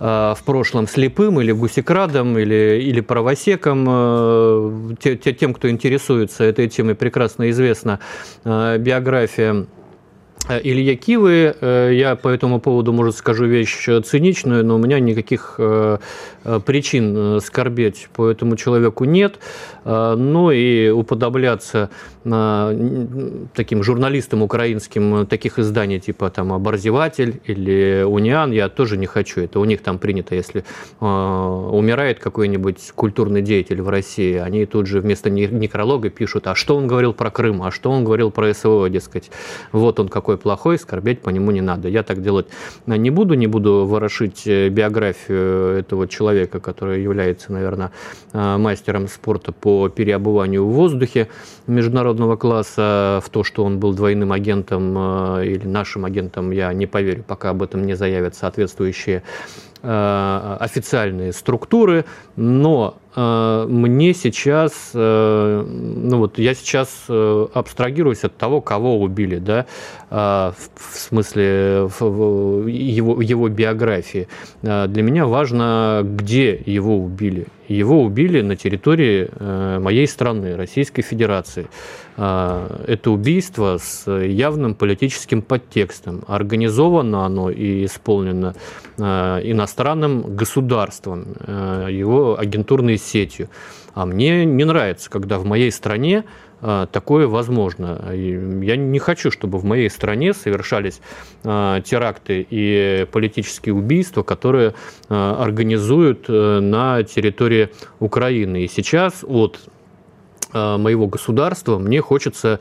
в 0.00 0.38
прошлом 0.46 0.86
слепым 0.86 1.40
или 1.40 1.50
гусекрадом, 1.50 2.38
или, 2.38 2.80
или 2.80 3.00
правосеком. 3.00 4.96
Тем, 5.00 5.52
кто 5.54 5.68
интересуется 5.68 6.44
этой 6.44 6.68
темой, 6.68 6.94
прекрасно 6.94 7.50
известна 7.50 7.98
биография 8.44 9.66
Илья 10.48 10.96
Кивы, 10.96 11.54
э, 11.60 11.90
я 11.92 12.16
по 12.16 12.28
этому 12.28 12.58
поводу, 12.58 12.92
может, 12.92 13.16
скажу 13.16 13.44
вещь 13.44 13.86
циничную, 14.04 14.64
но 14.64 14.76
у 14.76 14.78
меня 14.78 14.98
никаких 14.98 15.56
э, 15.58 15.98
причин 16.64 17.40
скорбеть 17.40 18.08
по 18.14 18.28
этому 18.28 18.56
человеку 18.56 19.04
нет. 19.04 19.38
Ну 19.84 20.50
и 20.50 20.90
уподобляться 20.90 21.90
таким 22.24 23.82
журналистам 23.82 24.42
украинским 24.42 25.26
таких 25.26 25.58
изданий, 25.58 25.98
типа 25.98 26.28
там 26.30 26.52
«Оборзеватель» 26.52 27.40
или 27.44 28.04
«Униан», 28.06 28.50
я 28.52 28.68
тоже 28.68 28.98
не 28.98 29.06
хочу. 29.06 29.40
Это 29.40 29.60
у 29.60 29.64
них 29.64 29.82
там 29.82 29.98
принято, 29.98 30.34
если 30.34 30.64
умирает 31.00 32.18
какой-нибудь 32.18 32.92
культурный 32.94 33.40
деятель 33.40 33.80
в 33.80 33.88
России, 33.88 34.36
они 34.36 34.66
тут 34.66 34.86
же 34.86 35.00
вместо 35.00 35.30
некролога 35.30 36.10
пишут, 36.10 36.46
а 36.48 36.54
что 36.54 36.76
он 36.76 36.86
говорил 36.86 37.14
про 37.14 37.30
Крым, 37.30 37.62
а 37.62 37.70
что 37.70 37.90
он 37.90 38.04
говорил 38.04 38.30
про 38.30 38.52
СВО, 38.52 38.90
дескать. 38.90 39.30
Вот 39.72 40.00
он 40.00 40.08
какой 40.08 40.37
плохой, 40.38 40.78
скорбеть 40.78 41.20
по 41.20 41.30
нему 41.30 41.50
не 41.50 41.60
надо. 41.60 41.88
Я 41.88 42.02
так 42.02 42.22
делать 42.22 42.46
не 42.86 43.10
буду, 43.10 43.34
не 43.34 43.46
буду 43.46 43.86
ворошить 43.86 44.46
э, 44.46 44.68
биографию 44.68 45.78
этого 45.78 46.08
человека, 46.08 46.60
который 46.60 47.02
является, 47.02 47.52
наверное, 47.52 47.92
э, 48.32 48.56
мастером 48.56 49.08
спорта 49.08 49.52
по 49.52 49.88
переобуванию 49.88 50.64
в 50.64 50.72
воздухе 50.72 51.28
международного 51.66 52.36
класса. 52.36 53.20
В 53.24 53.28
то, 53.30 53.44
что 53.44 53.64
он 53.64 53.78
был 53.78 53.92
двойным 53.92 54.32
агентом 54.32 54.94
э, 54.96 55.46
или 55.46 55.66
нашим 55.66 56.04
агентом, 56.04 56.50
я 56.50 56.72
не 56.72 56.86
поверю, 56.86 57.24
пока 57.26 57.50
об 57.50 57.62
этом 57.62 57.84
не 57.84 57.94
заявят 57.94 58.34
соответствующие 58.34 59.22
официальные 59.82 61.32
структуры, 61.32 62.04
но 62.36 62.96
Э, 63.18 63.66
мне 63.68 64.14
сейчас, 64.14 64.92
э, 64.94 65.64
ну 65.66 66.18
вот 66.18 66.38
я 66.38 66.54
сейчас 66.54 66.88
э, 67.08 67.46
абстрагируюсь 67.52 68.22
от 68.22 68.36
того, 68.36 68.60
кого 68.60 69.00
убили, 69.00 69.38
да, 69.38 69.66
в 70.10 70.54
смысле 70.94 71.90
его, 71.90 73.20
его 73.20 73.48
биографии. 73.48 74.28
Для 74.62 75.02
меня 75.02 75.26
важно, 75.26 76.02
где 76.04 76.62
его 76.64 76.96
убили. 76.96 77.48
Его 77.68 78.02
убили 78.02 78.40
на 78.40 78.56
территории 78.56 79.30
моей 79.78 80.06
страны, 80.06 80.56
Российской 80.56 81.02
Федерации. 81.02 81.68
Это 82.16 83.10
убийство 83.10 83.78
с 83.78 84.10
явным 84.10 84.74
политическим 84.74 85.42
подтекстом. 85.42 86.24
Организовано 86.26 87.26
оно 87.26 87.50
и 87.50 87.84
исполнено 87.84 88.54
иностранным 88.96 90.34
государством. 90.34 91.36
Его 91.46 92.38
агентурные 92.38 92.96
сетью. 92.96 93.48
А 93.94 94.06
мне 94.06 94.44
не 94.44 94.64
нравится, 94.64 95.10
когда 95.10 95.38
в 95.38 95.44
моей 95.44 95.70
стране 95.70 96.24
такое 96.60 97.26
возможно. 97.26 98.12
Я 98.12 98.76
не 98.76 98.98
хочу, 98.98 99.30
чтобы 99.30 99.58
в 99.58 99.64
моей 99.64 99.88
стране 99.90 100.34
совершались 100.34 101.00
а, 101.44 101.80
теракты 101.80 102.46
и 102.48 103.06
политические 103.12 103.74
убийства, 103.74 104.22
которые 104.22 104.74
а, 105.08 105.42
организуют 105.42 106.24
э, 106.28 106.60
на 106.60 107.02
территории 107.04 107.70
Украины. 108.00 108.64
И 108.64 108.68
сейчас 108.68 109.24
от 109.26 109.58
моего 110.54 111.06
государства, 111.06 111.76
мне 111.76 112.00
хочется, 112.00 112.58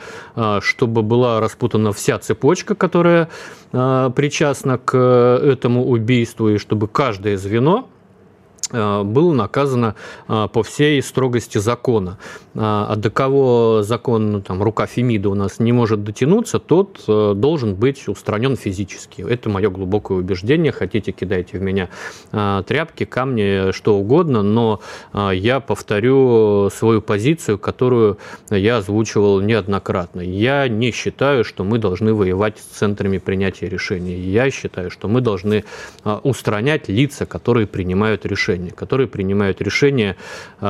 чтобы 0.59 1.03
была 1.03 1.39
распутана 1.39 1.93
вся 1.93 2.19
цепочка, 2.19 2.75
которая 2.75 3.29
причастна 3.71 4.77
к 4.77 4.97
этому 4.97 5.85
убийству, 5.87 6.49
и 6.49 6.57
чтобы 6.57 6.89
каждое 6.89 7.37
звено 7.37 7.87
Э, 7.87 7.96
было 8.71 9.33
наказано 9.33 9.95
э, 10.27 10.47
по 10.51 10.63
всей 10.63 11.01
строгости 11.01 11.57
закона. 11.57 12.17
Э, 12.53 12.59
а 12.59 12.95
до 12.95 13.09
кого 13.09 13.81
закон, 13.83 14.31
ну, 14.31 14.41
там, 14.41 14.61
рука 14.61 14.85
Фемида 14.87 15.29
у 15.29 15.35
нас 15.35 15.59
не 15.59 15.71
может 15.71 16.03
дотянуться, 16.03 16.59
тот 16.59 17.03
должен 17.07 17.75
быть 17.75 18.07
устранен 18.07 18.55
физически. 18.57 19.21
Это 19.21 19.49
мое 19.49 19.69
глубокое 19.69 20.17
убеждение. 20.17 20.71
Хотите, 20.71 21.11
кидайте 21.11 21.57
в 21.57 21.61
меня 21.61 21.89
тряпки, 22.31 23.05
камни, 23.05 23.71
что 23.71 23.95
угодно, 23.95 24.41
но 24.41 24.81
я 25.13 25.59
повторю 25.59 26.69
свою 26.69 27.01
позицию, 27.01 27.57
которую 27.57 28.17
я 28.49 28.77
озвучивал 28.77 29.41
неоднократно. 29.41 30.21
Я 30.21 30.67
не 30.67 30.91
считаю, 30.91 31.43
что 31.43 31.63
мы 31.63 31.77
должны 31.77 32.13
воевать 32.13 32.59
с 32.59 32.77
центрами 32.77 33.17
принятия 33.17 33.69
решений. 33.69 34.15
Я 34.15 34.49
считаю, 34.51 34.91
что 34.91 35.07
мы 35.07 35.21
должны 35.21 35.63
устранять 36.23 36.89
лица, 36.89 37.25
которые 37.25 37.67
принимают 37.67 38.25
решения 38.25 38.56
решения, 38.57 38.71
которые 38.71 39.07
принимают 39.07 39.61
решения 39.61 40.15
э, 40.59 40.65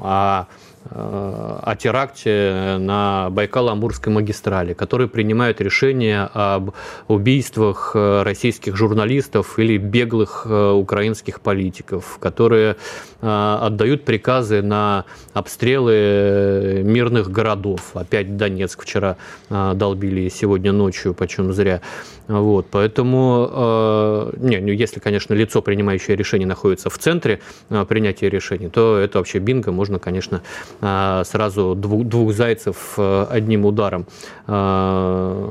о 0.00 0.46
о 0.94 1.74
теракте 1.78 2.76
на 2.78 3.28
Байкало-Амурской 3.30 4.12
магистрали, 4.12 4.74
которые 4.74 5.08
принимают 5.08 5.60
решения 5.60 6.28
об 6.32 6.72
убийствах 7.08 7.92
э, 7.94 8.22
российских 8.22 8.76
журналистов 8.76 9.58
или 9.58 9.78
беглых 9.78 10.46
э, 10.48 10.70
украинских 10.70 11.40
политиков, 11.40 12.18
которые 12.20 12.76
отдают 13.20 14.04
приказы 14.04 14.62
на 14.62 15.04
обстрелы 15.32 16.82
мирных 16.84 17.30
городов. 17.30 17.94
Опять 17.94 18.36
Донецк 18.36 18.82
вчера 18.82 19.16
долбили 19.48 20.28
сегодня 20.28 20.72
ночью, 20.72 21.14
почем 21.14 21.52
зря. 21.52 21.80
Вот, 22.28 22.66
поэтому, 22.70 23.50
э, 23.52 24.32
не, 24.38 24.58
ну, 24.58 24.68
если, 24.68 25.00
конечно, 25.00 25.34
лицо, 25.34 25.60
принимающее 25.60 26.16
решение, 26.16 26.46
находится 26.46 26.88
в 26.88 26.96
центре 26.98 27.40
э, 27.68 27.84
принятия 27.84 28.30
решений, 28.30 28.68
то 28.68 28.96
это 28.96 29.18
вообще 29.18 29.38
бинго, 29.38 29.72
можно, 29.72 29.98
конечно, 29.98 30.42
э, 30.80 30.81
сразу 30.82 31.74
двух, 31.76 32.04
двух 32.04 32.32
зайцев 32.32 32.94
э, 32.98 33.26
одним 33.30 33.66
ударом 33.66 34.06
э, 34.48 35.48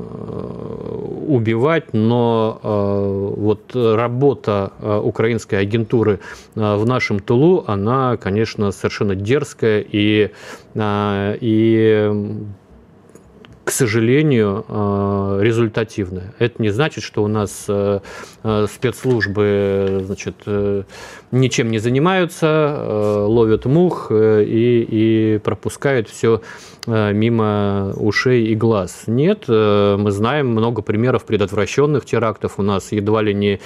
убивать, 1.26 1.94
но 1.94 2.60
э, 2.62 3.34
вот 3.38 3.74
работа 3.74 4.72
э, 4.78 5.00
украинской 5.02 5.54
агентуры 5.54 6.20
в 6.54 6.84
нашем 6.84 7.18
тылу, 7.20 7.64
она, 7.66 8.18
конечно, 8.18 8.72
совершенно 8.72 9.14
дерзкая 9.14 9.80
и, 9.80 10.30
э, 10.74 11.38
и 11.40 12.12
к 13.64 13.70
сожалению, 13.70 14.64
э, 14.68 15.38
результативная. 15.40 16.34
Это 16.38 16.60
не 16.60 16.70
значит, 16.70 17.04
что 17.04 17.22
у 17.22 17.28
нас 17.28 17.66
э, 17.68 18.00
э, 18.42 18.66
спецслужбы 18.72 20.02
значит, 20.04 20.34
ничем 21.30 21.70
не 21.70 21.78
занимаются, 21.78 23.24
ловят 23.26 23.64
мух 23.64 24.10
и, 24.10 24.86
и 24.88 25.38
пропускают 25.38 26.08
все 26.08 26.42
мимо 26.86 27.92
ушей 27.96 28.46
и 28.46 28.54
глаз. 28.56 29.04
Нет, 29.06 29.44
мы 29.46 30.10
знаем 30.10 30.48
много 30.48 30.82
примеров 30.82 31.24
предотвращенных 31.24 32.04
терактов. 32.04 32.54
У 32.58 32.62
нас 32.62 32.90
едва 32.92 33.22
ли 33.22 33.34
не 33.34 33.60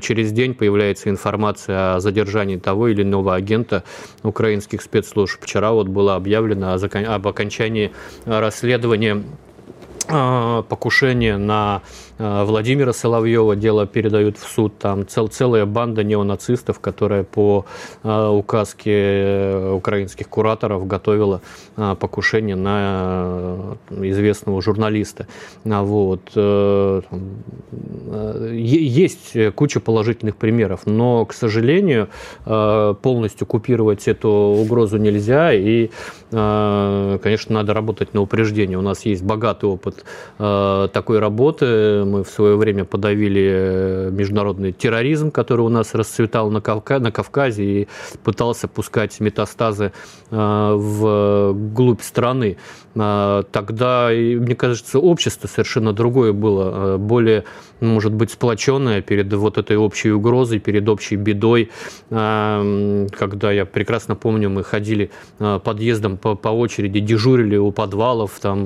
через 0.00 0.32
день 0.32 0.54
появляется 0.54 1.10
информация 1.10 1.96
о 1.96 2.00
задержании 2.00 2.56
того 2.56 2.88
или 2.88 3.02
иного 3.02 3.34
агента 3.34 3.84
украинских 4.22 4.80
спецслужб. 4.80 5.42
Вчера 5.42 5.72
вот 5.72 5.88
было 5.88 6.14
объявлено 6.14 6.74
об 6.74 7.28
окончании 7.28 7.92
расследования 8.24 9.22
покушение 10.68 11.36
на 11.36 11.82
Владимира 12.22 12.92
Соловьева, 12.92 13.56
дело 13.56 13.86
передают 13.86 14.38
в 14.38 14.48
суд, 14.48 14.78
там 14.78 15.06
цел, 15.08 15.26
целая 15.28 15.66
банда 15.66 16.04
неонацистов, 16.04 16.78
которая 16.78 17.24
по 17.24 17.66
а, 18.02 18.30
указке 18.30 18.92
э, 18.92 19.72
украинских 19.72 20.28
кураторов 20.28 20.86
готовила 20.86 21.40
покушение 21.98 22.54
на 22.54 23.76
э, 23.90 24.04
известного 24.10 24.62
журналиста. 24.62 25.26
Вот. 25.64 26.20
Э, 26.36 27.00
есть 28.52 29.36
куча 29.54 29.80
положительных 29.80 30.36
примеров, 30.36 30.82
но, 30.86 31.24
к 31.24 31.32
сожалению, 31.32 32.08
полностью 32.44 33.46
купировать 33.46 34.06
эту 34.06 34.28
угрозу 34.28 34.98
нельзя, 34.98 35.52
и, 35.52 35.90
конечно, 36.30 37.54
надо 37.54 37.74
работать 37.74 38.14
на 38.14 38.20
упреждение. 38.20 38.78
У 38.78 38.82
нас 38.82 39.04
есть 39.06 39.22
богатый 39.22 39.66
опыт 39.66 40.04
э, 40.38 40.88
такой 40.92 41.18
работы. 41.18 42.04
Мы 42.12 42.24
в 42.24 42.28
свое 42.28 42.56
время 42.56 42.84
подавили 42.84 43.42
э, 43.42 44.10
международный 44.10 44.72
терроризм, 44.72 45.30
который 45.30 45.62
у 45.62 45.70
нас 45.70 45.94
расцветал 45.94 46.50
на, 46.50 46.60
Кавка, 46.60 46.98
на 46.98 47.10
Кавказе 47.10 47.64
и 47.64 47.88
пытался 48.22 48.68
пускать 48.68 49.18
метастазы 49.20 49.92
э, 50.30 50.36
в 50.76 51.54
глубь 51.54 52.02
страны. 52.02 52.58
Тогда, 52.94 54.10
мне 54.10 54.54
кажется, 54.54 54.98
общество 54.98 55.48
совершенно 55.48 55.94
другое 55.94 56.32
было, 56.32 56.98
более, 56.98 57.44
может 57.80 58.12
быть, 58.12 58.30
сплоченное 58.32 59.00
перед 59.00 59.32
вот 59.32 59.56
этой 59.56 59.78
общей 59.78 60.10
угрозой, 60.10 60.58
перед 60.58 60.86
общей 60.88 61.16
бедой. 61.16 61.70
Когда 62.10 63.50
я 63.50 63.64
прекрасно 63.64 64.14
помню, 64.14 64.50
мы 64.50 64.62
ходили 64.62 65.10
подъездом 65.38 66.18
по, 66.18 66.48
очереди, 66.48 67.00
дежурили 67.00 67.56
у 67.56 67.72
подвалов, 67.72 68.38
там, 68.40 68.62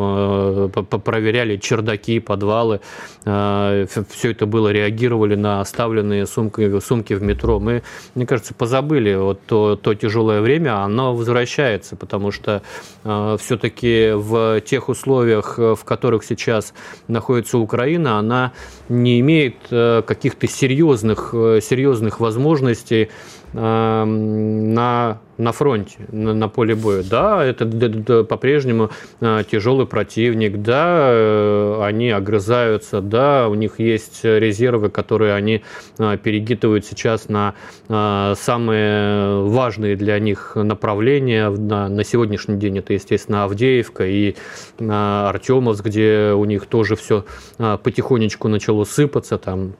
проверяли 0.70 1.56
чердаки, 1.56 2.18
подвалы, 2.18 2.80
все 3.22 4.30
это 4.30 4.46
было, 4.46 4.72
реагировали 4.72 5.36
на 5.36 5.60
оставленные 5.60 6.26
сумки, 6.26 6.80
сумки 6.80 7.14
в 7.14 7.22
метро. 7.22 7.60
Мы, 7.60 7.84
мне 8.16 8.26
кажется, 8.26 8.54
позабыли 8.54 9.14
вот 9.14 9.40
то, 9.46 9.76
то 9.76 9.94
тяжелое 9.94 10.40
время, 10.40 10.82
оно 10.82 11.14
возвращается, 11.14 11.94
потому 11.94 12.32
что 12.32 12.62
все-таки 13.02 14.15
в 14.16 14.61
тех 14.61 14.88
условиях, 14.88 15.59
в 15.59 15.79
которых 15.85 16.24
сейчас 16.24 16.74
находится 17.09 17.59
Украина, 17.59 18.18
она 18.18 18.52
не 18.88 19.20
имеет 19.20 19.57
э, 19.70 20.02
каких-то 20.07 20.48
серьезных, 20.48 21.31
серьезных 21.33 22.20
возможностей 22.20 23.11
на 23.57 25.21
на 25.38 25.53
фронте, 25.53 25.99
на, 26.11 26.35
на 26.35 26.49
поле 26.49 26.75
боя. 26.75 27.03
Да, 27.03 27.45
это, 27.45 28.25
по-прежнему 28.25 28.90
э, 29.21 29.42
тяжелый 29.51 29.87
противник, 29.87 30.62
да, 30.62 31.09
э, 31.11 31.81
они 31.83 32.11
огрызаются, 32.11 33.01
да, 33.01 33.49
у 33.49 33.55
них 33.55 33.79
есть 33.79 34.25
резервы, 34.25 34.88
которые 34.88 35.35
они 35.35 35.62
э, 35.99 36.19
перегитывают 36.23 36.87
сейчас 36.87 37.29
на 37.29 37.55
э, 37.88 38.35
самые 38.38 39.42
важные 39.45 39.97
для 39.97 40.19
них 40.19 40.53
направления. 40.57 41.51
На, 41.51 41.88
на 41.88 42.05
сегодняшний 42.05 42.57
день 42.57 42.79
это, 42.79 42.95
естественно, 42.95 43.45
Авдеевка 43.45 44.07
и 44.07 44.37
Артемовск, 44.79 45.85
где 45.85 46.33
у 46.35 46.45
них 46.45 46.66
тоже 46.66 46.97
все 46.97 47.25
потихонечку 47.59 48.49
начало 48.49 48.85
сыпаться, 48.85 49.38
там 49.38 49.75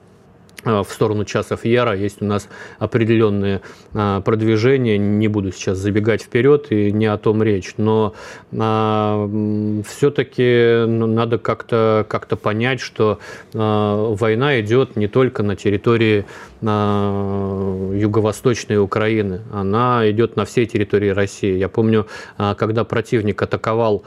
в 0.63 0.87
сторону 0.89 1.23
часов 1.23 1.65
Яра 1.65 1.95
есть 1.95 2.21
у 2.21 2.25
нас 2.25 2.49
определенные 2.79 3.61
э, 3.93 4.21
продвижения. 4.25 4.97
Не 4.97 5.27
буду 5.27 5.51
сейчас 5.51 5.77
забегать 5.77 6.23
вперед 6.23 6.71
и 6.71 6.91
не 6.91 7.05
о 7.05 7.17
том 7.17 7.43
речь, 7.43 7.75
но 7.77 8.13
э, 8.51 9.81
все-таки 9.87 10.85
надо 10.87 11.37
как-то 11.37 12.05
как 12.09 12.27
понять, 12.39 12.79
что 12.81 13.19
война 13.53 14.59
идет 14.59 14.95
не 14.95 15.07
только 15.07 15.43
на 15.43 15.55
территории 15.55 16.25
юго-восточной 16.61 18.77
Украины, 18.77 19.41
она 19.51 20.09
идет 20.09 20.35
на 20.35 20.45
всей 20.45 20.65
территории 20.65 21.09
России. 21.09 21.55
Я 21.55 21.69
помню, 21.69 22.07
когда 22.37 22.83
противник 22.83 23.41
атаковал 23.41 24.03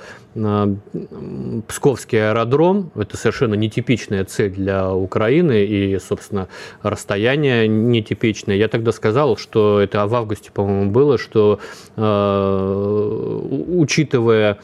Псковский 1.68 2.30
аэродром, 2.30 2.90
это 2.94 3.16
совершенно 3.16 3.54
нетипичная 3.54 4.24
цель 4.24 4.52
для 4.52 4.92
Украины, 4.92 5.64
и, 5.64 5.98
собственно, 5.98 6.48
расстояние 6.82 7.68
нетипичное. 7.68 8.56
Я 8.56 8.68
тогда 8.68 8.92
сказал, 8.92 9.36
что 9.36 9.80
это 9.80 10.06
в 10.06 10.14
августе, 10.14 10.50
по-моему, 10.52 10.90
было, 10.90 11.18
что 11.18 11.60
э, 11.96 13.40
учитывая 13.76 14.58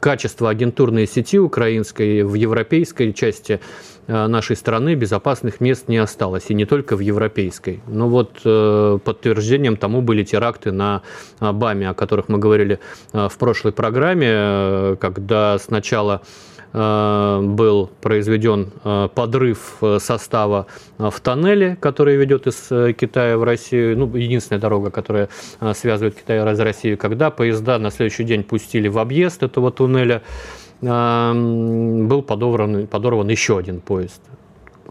качество 0.00 0.50
агентурной 0.50 1.06
сети 1.06 1.38
украинской 1.38 2.22
в 2.22 2.34
европейской 2.34 3.12
части 3.12 3.60
э, 4.06 4.26
нашей 4.26 4.56
страны 4.56 4.94
безопасных 4.94 5.60
мест 5.60 5.88
не 5.88 5.98
осталось, 5.98 6.44
и 6.48 6.54
не 6.54 6.64
только 6.64 6.96
в 6.96 7.00
европейской. 7.00 7.80
Но 7.86 8.08
вот 8.08 8.40
подтверждением 8.42 9.76
тому 9.76 10.02
были 10.02 10.24
теракты 10.24 10.72
на 10.72 11.02
БАМе, 11.40 11.90
о 11.90 11.94
которых 11.94 12.28
мы 12.28 12.38
говорили 12.38 12.78
в 13.12 13.32
прошлой 13.38 13.72
программе, 13.72 14.96
когда 15.00 15.58
сначала 15.58 16.22
Э, 16.22 16.47
был 16.72 17.90
произведен 18.00 18.70
э, 18.84 19.08
подрыв 19.14 19.78
э, 19.80 19.98
состава 20.00 20.66
в 20.98 21.20
тоннеле, 21.20 21.76
который 21.80 22.16
ведет 22.16 22.46
из 22.46 22.68
Китая 22.94 23.38
в 23.38 23.42
Россию, 23.42 23.98
ну, 23.98 24.14
единственная 24.16 24.60
дорога, 24.60 24.90
которая 24.90 25.28
связывает 25.74 26.14
Китай 26.14 26.38
с 26.38 26.60
Россией, 26.60 26.96
когда 26.96 27.30
поезда 27.30 27.78
на 27.78 27.90
следующий 27.90 28.24
день 28.24 28.42
пустили 28.42 28.88
в 28.88 28.98
объезд 28.98 29.42
этого 29.42 29.70
туннеля, 29.70 30.22
был 30.80 32.22
подорван, 32.22 32.86
подорван 32.86 33.28
еще 33.28 33.58
один 33.58 33.80
поезд 33.80 34.20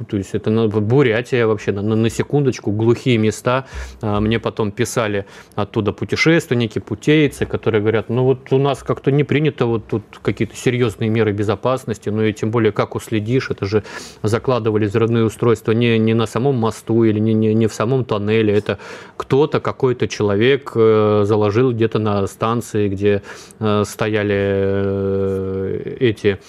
то 0.06 0.18
есть 0.18 0.34
это 0.34 0.52
Бурятия 0.68 1.48
вообще, 1.48 1.72
на, 1.72 1.82
на 1.82 2.10
секундочку, 2.10 2.72
глухие 2.72 3.18
места. 3.18 3.66
А, 4.02 4.20
мне 4.20 4.40
потом 4.40 4.72
писали 4.72 5.26
оттуда 5.56 5.94
путешественники, 5.94 6.80
путейцы, 6.80 7.46
которые 7.46 7.82
говорят, 7.82 8.10
ну 8.10 8.24
вот 8.24 8.52
у 8.52 8.58
нас 8.58 8.84
как-то 8.84 9.12
не 9.12 9.24
принято 9.24 9.66
вот 9.66 9.88
тут 9.88 10.04
какие-то 10.22 10.56
серьезные 10.56 11.10
меры 11.10 11.32
безопасности, 11.32 12.10
ну 12.10 12.24
и 12.24 12.34
тем 12.34 12.52
более 12.52 12.72
как 12.72 12.96
уследишь, 12.96 13.50
это 13.50 13.66
же 13.66 13.84
закладывали 14.24 14.86
взрывные 14.86 15.26
устройства 15.26 15.72
не, 15.72 15.98
не 15.98 16.14
на 16.14 16.26
самом 16.26 16.56
мосту 16.56 17.04
или 17.04 17.20
не, 17.20 17.34
не, 17.34 17.54
не 17.54 17.68
в 17.68 17.74
самом 17.74 18.06
тоннеле, 18.06 18.54
это 18.54 18.80
кто-то, 19.16 19.60
какой-то 19.60 20.08
человек 20.08 20.72
э, 20.76 21.24
заложил 21.26 21.72
где-то 21.72 22.00
на 22.00 22.26
станции, 22.28 22.90
где 22.90 23.22
э, 23.60 23.84
стояли 23.86 24.36
э, 24.38 25.98
эти 26.00 26.40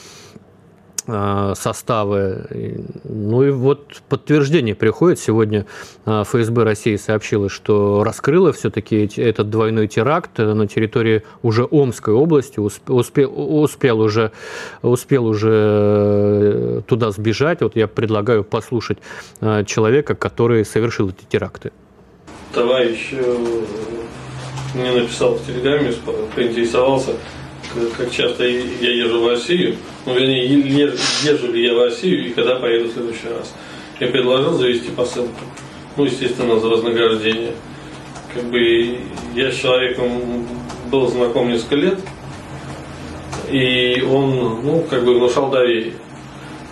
составы. 1.09 2.85
Ну 3.05 3.43
и 3.43 3.51
вот 3.51 4.03
подтверждение 4.09 4.75
приходит. 4.75 5.19
Сегодня 5.19 5.65
э, 6.05 6.25
ФСБ 6.25 6.65
России 6.65 6.97
сообщила, 6.97 7.49
что 7.49 8.05
раскрыла 8.05 8.53
все-таки 8.53 9.11
этот 9.17 9.49
двойной 9.49 9.89
теракт 9.89 10.37
на 10.39 10.67
территории 10.67 11.23
уже 11.43 11.65
Омской 11.65 12.13
области. 12.13 12.59
Успел, 12.59 13.33
успел, 13.35 14.01
уже, 14.01 14.33
успел 14.83 15.27
уже 15.27 15.51
э, 15.53 16.81
туда 16.87 17.11
сбежать. 17.11 17.63
Вот 17.63 17.75
я 17.77 17.89
предлагаю 17.89 18.45
послушать 18.45 18.99
человека, 19.67 20.15
который 20.15 20.65
совершил 20.65 21.09
эти 21.09 21.25
теракты. 21.29 21.73
Товарищ 22.53 23.15
мне 24.75 24.93
написал 24.93 25.35
в 25.35 25.47
Телеграме, 25.47 25.93
поинтересовался, 26.35 27.13
как 27.97 28.11
часто 28.11 28.45
я 28.45 28.91
езжу 28.91 29.23
в 29.23 29.29
Россию, 29.29 29.77
ну, 30.07 30.15
вернее, 30.15 30.47
езжу 31.23 31.53
ли 31.53 31.65
я 31.65 31.75
в 31.75 31.85
Россию 31.85 32.27
и 32.27 32.31
когда 32.31 32.57
поеду 32.57 32.89
в 32.89 32.93
следующий 32.93 33.29
раз. 33.29 33.55
Я 34.01 34.09
предложил 34.09 34.53
завести 34.53 34.91
посылку. 34.91 35.41
Ну, 35.97 36.05
естественно, 36.05 36.61
за 36.61 36.69
вознаграждение. 36.69 37.53
Как 38.33 38.45
бы 38.45 38.99
я 39.35 39.51
с 39.51 39.57
человеком 39.57 40.47
был 40.91 41.09
знаком 41.09 41.49
несколько 41.49 41.77
лет, 41.77 41.99
и 43.51 44.03
он, 44.03 44.61
ну, 44.63 44.85
как 44.89 45.05
бы 45.05 45.19
внушал 45.19 45.51
доверие. 45.51 45.95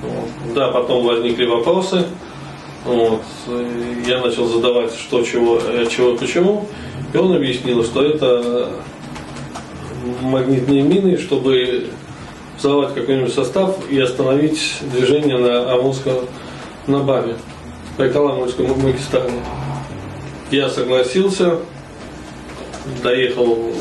Вот. 0.01 0.55
Да, 0.55 0.71
потом 0.71 1.05
возникли 1.05 1.47
вопросы. 1.47 2.05
Вот. 2.85 3.23
Я 4.07 4.21
начал 4.21 4.47
задавать, 4.47 4.95
что, 4.95 5.23
чего, 5.23 5.61
чего, 5.90 6.16
почему. 6.16 6.69
И 7.12 7.16
он 7.16 7.35
объяснил, 7.35 7.83
что 7.83 8.03
это 8.05 8.71
магнитные 10.23 10.83
мины, 10.83 11.19
чтобы 11.19 11.90
взорвать 12.59 12.95
какой-нибудь 12.95 13.33
состав 13.33 13.77
и 13.90 13.99
остановить 13.99 14.79
движение 14.92 15.38
на 15.38 15.73
Амурском 15.73 16.27
на 16.87 17.01
БАМе, 17.01 17.35
Байкало-Амурском 17.99 18.83
магистрали. 18.83 19.33
Я 20.51 20.69
согласился, 20.71 21.59
доехал 23.03 23.73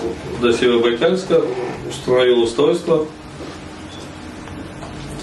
до 0.41 0.51
Северобайкальска, 0.51 1.41
установил 1.87 2.41
устройство, 2.41 3.05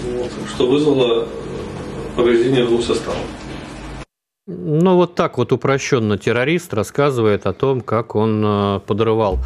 вот, 0.03 0.31
что 0.53 0.67
вызвало 0.67 1.27
повреждение 2.15 2.65
двух 2.65 2.83
составов. 2.83 3.19
Ну, 4.45 4.97
вот 4.97 5.15
так 5.15 5.37
вот 5.37 5.53
упрощенно 5.53 6.17
террорист 6.17 6.73
рассказывает 6.73 7.45
о 7.45 7.53
том, 7.53 7.79
как 7.79 8.15
он 8.15 8.43
э, 8.45 8.79
подрывал 8.85 9.39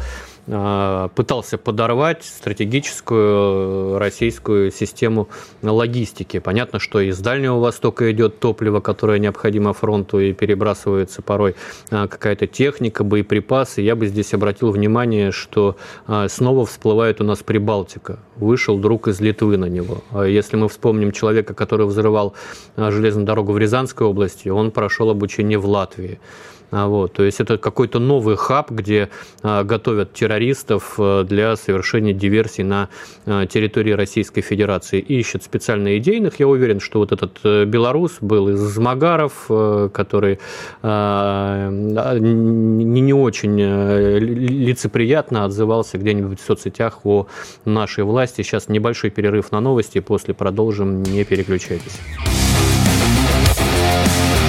пытался 0.48 1.58
подорвать 1.58 2.24
стратегическую 2.24 3.96
э, 3.96 3.98
российскую 3.98 4.70
систему 4.70 5.28
логистики. 5.60 6.38
Понятно, 6.38 6.78
что 6.78 7.00
из 7.00 7.18
Дальнего 7.18 7.58
Востока 7.58 8.10
идет 8.10 8.38
топливо, 8.40 8.80
которое 8.80 9.18
необходимо 9.18 9.74
фронту, 9.74 10.20
и 10.20 10.32
перебрасывается 10.32 11.20
порой 11.20 11.54
а, 11.90 12.08
какая-то 12.08 12.46
техника, 12.46 13.04
боеприпасы. 13.04 13.82
Я 13.82 13.94
бы 13.94 14.06
здесь 14.06 14.32
обратил 14.32 14.70
внимание, 14.70 15.32
что 15.32 15.76
а, 16.06 16.28
снова 16.28 16.64
всплывает 16.64 17.20
у 17.20 17.24
нас 17.24 17.42
Прибалтика. 17.42 18.18
Вышел 18.36 18.78
друг 18.78 19.08
из 19.08 19.20
Литвы 19.20 19.58
на 19.58 19.66
него. 19.66 20.02
Если 20.24 20.56
мы 20.56 20.68
вспомним 20.68 21.12
человека, 21.12 21.52
который 21.52 21.86
взрывал 21.86 22.34
железную 22.76 23.26
дорогу 23.26 23.52
в 23.52 23.58
Рязанской 23.58 24.06
области, 24.06 24.48
он 24.48 24.70
прошел 24.70 25.10
обучение 25.10 25.58
в 25.58 25.66
Латвии. 25.66 26.20
А, 26.70 26.86
вот, 26.86 27.14
то 27.14 27.22
есть 27.22 27.40
это 27.40 27.56
какой-то 27.56 27.98
новый 27.98 28.36
хаб, 28.36 28.70
где 28.70 29.08
а, 29.42 29.64
готовят 29.64 30.12
террористов 30.12 30.94
а, 30.98 31.24
для 31.24 31.56
совершения 31.56 32.12
диверсий 32.12 32.62
на 32.62 32.88
а, 33.26 33.46
территории 33.46 33.92
Российской 33.92 34.42
Федерации. 34.42 35.00
Ищут 35.00 35.42
специально 35.42 35.96
идейных. 35.98 36.40
Я 36.40 36.48
уверен, 36.48 36.80
что 36.80 36.98
вот 36.98 37.12
этот 37.12 37.38
э, 37.44 37.64
белорус 37.64 38.18
был 38.20 38.48
из 38.50 38.76
Магаров, 38.78 39.46
э, 39.48 39.88
который 39.92 40.38
а, 40.82 41.70
не, 41.70 43.00
не 43.00 43.14
очень 43.14 43.58
э, 43.60 44.18
лицеприятно 44.18 45.44
отзывался 45.44 45.96
где-нибудь 45.98 46.40
в 46.40 46.44
соцсетях 46.44 47.04
о 47.04 47.26
нашей 47.64 48.04
власти. 48.04 48.42
Сейчас 48.42 48.68
небольшой 48.68 49.10
перерыв 49.10 49.52
на 49.52 49.60
новости, 49.60 50.00
после 50.00 50.34
продолжим, 50.34 51.02
не 51.02 51.24
переключайтесь. 51.24 51.98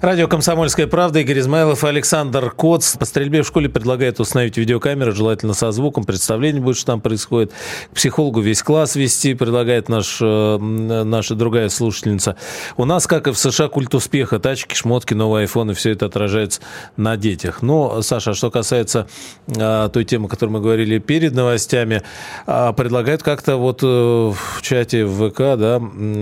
Радио 0.00 0.28
«Комсомольская 0.28 0.86
правда», 0.86 1.18
Игорь 1.18 1.40
Измайлов, 1.40 1.82
Александр 1.82 2.52
Коц. 2.52 2.96
По 2.96 3.04
стрельбе 3.04 3.42
в 3.42 3.48
школе 3.48 3.68
предлагает 3.68 4.20
установить 4.20 4.56
видеокамеру, 4.56 5.10
желательно 5.10 5.54
со 5.54 5.72
звуком, 5.72 6.04
представление 6.04 6.62
будет, 6.62 6.76
что 6.76 6.86
там 6.86 7.00
происходит. 7.00 7.52
К 7.90 7.96
психологу 7.96 8.40
весь 8.40 8.62
класс 8.62 8.94
вести, 8.94 9.34
предлагает 9.34 9.88
наш, 9.88 10.18
э, 10.20 10.58
наша 10.58 11.34
другая 11.34 11.68
слушательница. 11.68 12.36
У 12.76 12.84
нас, 12.84 13.08
как 13.08 13.26
и 13.26 13.32
в 13.32 13.38
США, 13.38 13.66
культ 13.66 13.92
успеха. 13.92 14.38
Тачки, 14.38 14.76
шмотки, 14.76 15.14
новые 15.14 15.42
айфоны, 15.42 15.74
все 15.74 15.90
это 15.90 16.06
отражается 16.06 16.60
на 16.96 17.16
детях. 17.16 17.62
Но, 17.62 18.00
Саша, 18.02 18.34
что 18.34 18.52
касается 18.52 19.08
а, 19.56 19.88
той 19.88 20.04
темы, 20.04 20.26
о 20.26 20.28
которой 20.28 20.50
мы 20.50 20.60
говорили 20.60 20.98
перед 20.98 21.34
новостями, 21.34 22.04
а, 22.46 22.72
предлагают 22.72 23.24
как-то 23.24 23.56
вот 23.56 23.80
э, 23.82 23.86
в 23.86 24.62
чате 24.62 25.04
в 25.04 25.30
ВК 25.30 25.58
да, 25.58 25.78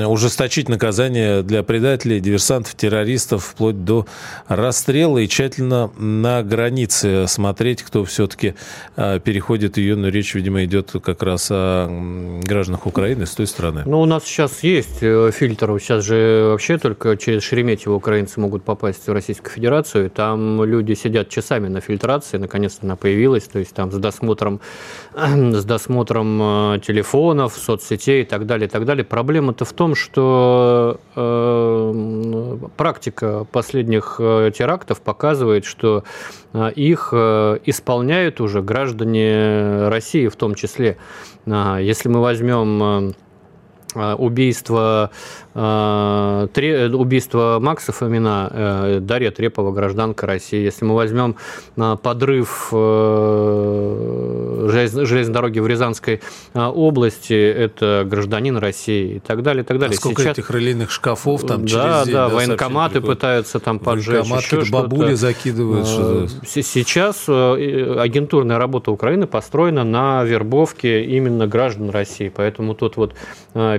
ужесточить 0.09 0.71
наказание 0.71 1.43
для 1.43 1.63
предателей, 1.63 2.21
диверсантов, 2.21 2.75
террористов, 2.75 3.45
вплоть 3.45 3.66
вплоть 3.67 3.85
до 3.85 4.07
расстрела 4.47 5.19
и 5.19 5.29
тщательно 5.29 5.91
на 5.97 6.43
границе 6.43 7.27
смотреть, 7.27 7.83
кто 7.83 8.05
все-таки 8.05 8.55
а, 8.97 9.19
переходит 9.19 9.77
ее, 9.77 9.97
но 9.97 10.09
речь, 10.09 10.35
видимо, 10.35 10.65
идет 10.65 10.93
как 11.03 11.23
раз 11.23 11.49
о 11.51 11.89
гражданах 12.45 12.87
Украины 12.87 13.27
с 13.27 13.33
той 13.33 13.47
стороны. 13.47 13.83
Ну, 13.87 14.01
у 14.01 14.05
нас 14.05 14.25
сейчас 14.25 14.63
есть 14.63 14.99
э, 15.03 15.31
фильтр, 15.33 15.79
сейчас 15.81 16.05
же 16.05 16.49
вообще 16.51 16.79
только 16.79 17.17
через 17.17 17.43
Шереметьево 17.43 17.95
украинцы 17.95 18.39
могут 18.39 18.63
попасть 18.63 19.09
в 19.09 19.13
Российскую 19.13 19.51
Федерацию, 19.51 20.11
там 20.11 20.63
люди 20.63 20.95
сидят 20.95 21.29
часами 21.29 21.67
на 21.67 21.81
фильтрации, 21.81 22.37
наконец-то 22.37 22.87
она 22.87 22.95
появилась, 22.97 23.45
то 23.45 23.59
есть 23.59 23.75
там 23.75 23.91
с 23.91 23.97
досмотром, 23.97 24.61
с 25.17 25.65
досмотром 25.65 26.75
э, 26.75 26.81
телефонов, 26.87 27.55
соцсетей 27.55 28.23
и 28.23 28.25
так 28.25 28.47
далее, 28.47 28.69
и 28.69 28.71
так 28.71 28.85
далее. 28.85 29.05
Проблема-то 29.05 29.65
в 29.65 29.73
том, 29.73 29.97
что 29.97 31.01
э, 31.17 32.57
практика 32.77 33.47
последних 33.57 34.17
э, 34.19 34.51
терактов 34.55 35.01
показывает, 35.01 35.65
что 35.65 36.05
э, 36.53 36.73
их 36.73 37.09
э, 37.13 37.59
исполняют 37.65 38.39
уже 38.43 38.61
граждане 38.61 39.89
России 39.89 40.29
в 40.29 40.37
том 40.37 40.55
числе. 40.55 40.99
Если 41.47 42.11
мы 42.11 42.21
возьмем 42.21 43.15
убийство 44.19 45.11
а, 45.59 46.49
убийство 46.93 47.57
Макса 47.63 47.93
Фомина, 47.93 48.51
э, 48.53 48.99
Дарья 49.01 49.31
Трепова, 49.31 49.73
гражданка 49.73 50.27
России. 50.27 50.63
Если 50.63 50.85
мы 50.85 50.95
возьмем 50.95 51.37
а, 51.79 51.97
подрыв 51.97 52.69
железной 54.69 55.33
дороги 55.33 55.61
в 55.61 55.67
Рязанской 55.67 56.21
а, 56.53 56.71
области, 56.71 57.33
это 57.33 58.05
гражданин 58.05 58.57
России 58.57 59.17
и 59.17 59.19
так 59.21 59.43
далее, 59.43 59.63
и 59.63 59.67
так 59.67 59.79
далее. 59.79 59.95
А 59.95 59.97
сколько 59.97 60.23
Сейчас... 60.23 60.39
этих 60.39 60.51
релейных 60.51 60.91
шкафов 60.91 61.47
там 61.47 61.63
да, 61.63 61.69
через 61.69 62.05
день, 62.07 62.15
да, 62.15 62.29
да, 62.29 62.35
военкоматы 62.35 63.01
пытаются 63.01 63.61
там 63.61 63.79
поджечь. 63.79 64.29
Военкоматы 64.29 64.71
бабули 64.71 65.15
закидывают. 65.15 65.87
Сейчас 66.45 67.25
э, 67.29 67.97
агентурная 68.01 68.59
работа 68.59 68.91
Украины 68.91 69.27
построена 69.27 69.85
на 69.85 70.25
вербовке 70.25 71.05
именно 71.05 71.47
граждан 71.47 71.91
России, 71.91 72.33
поэтому 72.35 72.75
тут 72.75 72.97
вот 72.97 73.15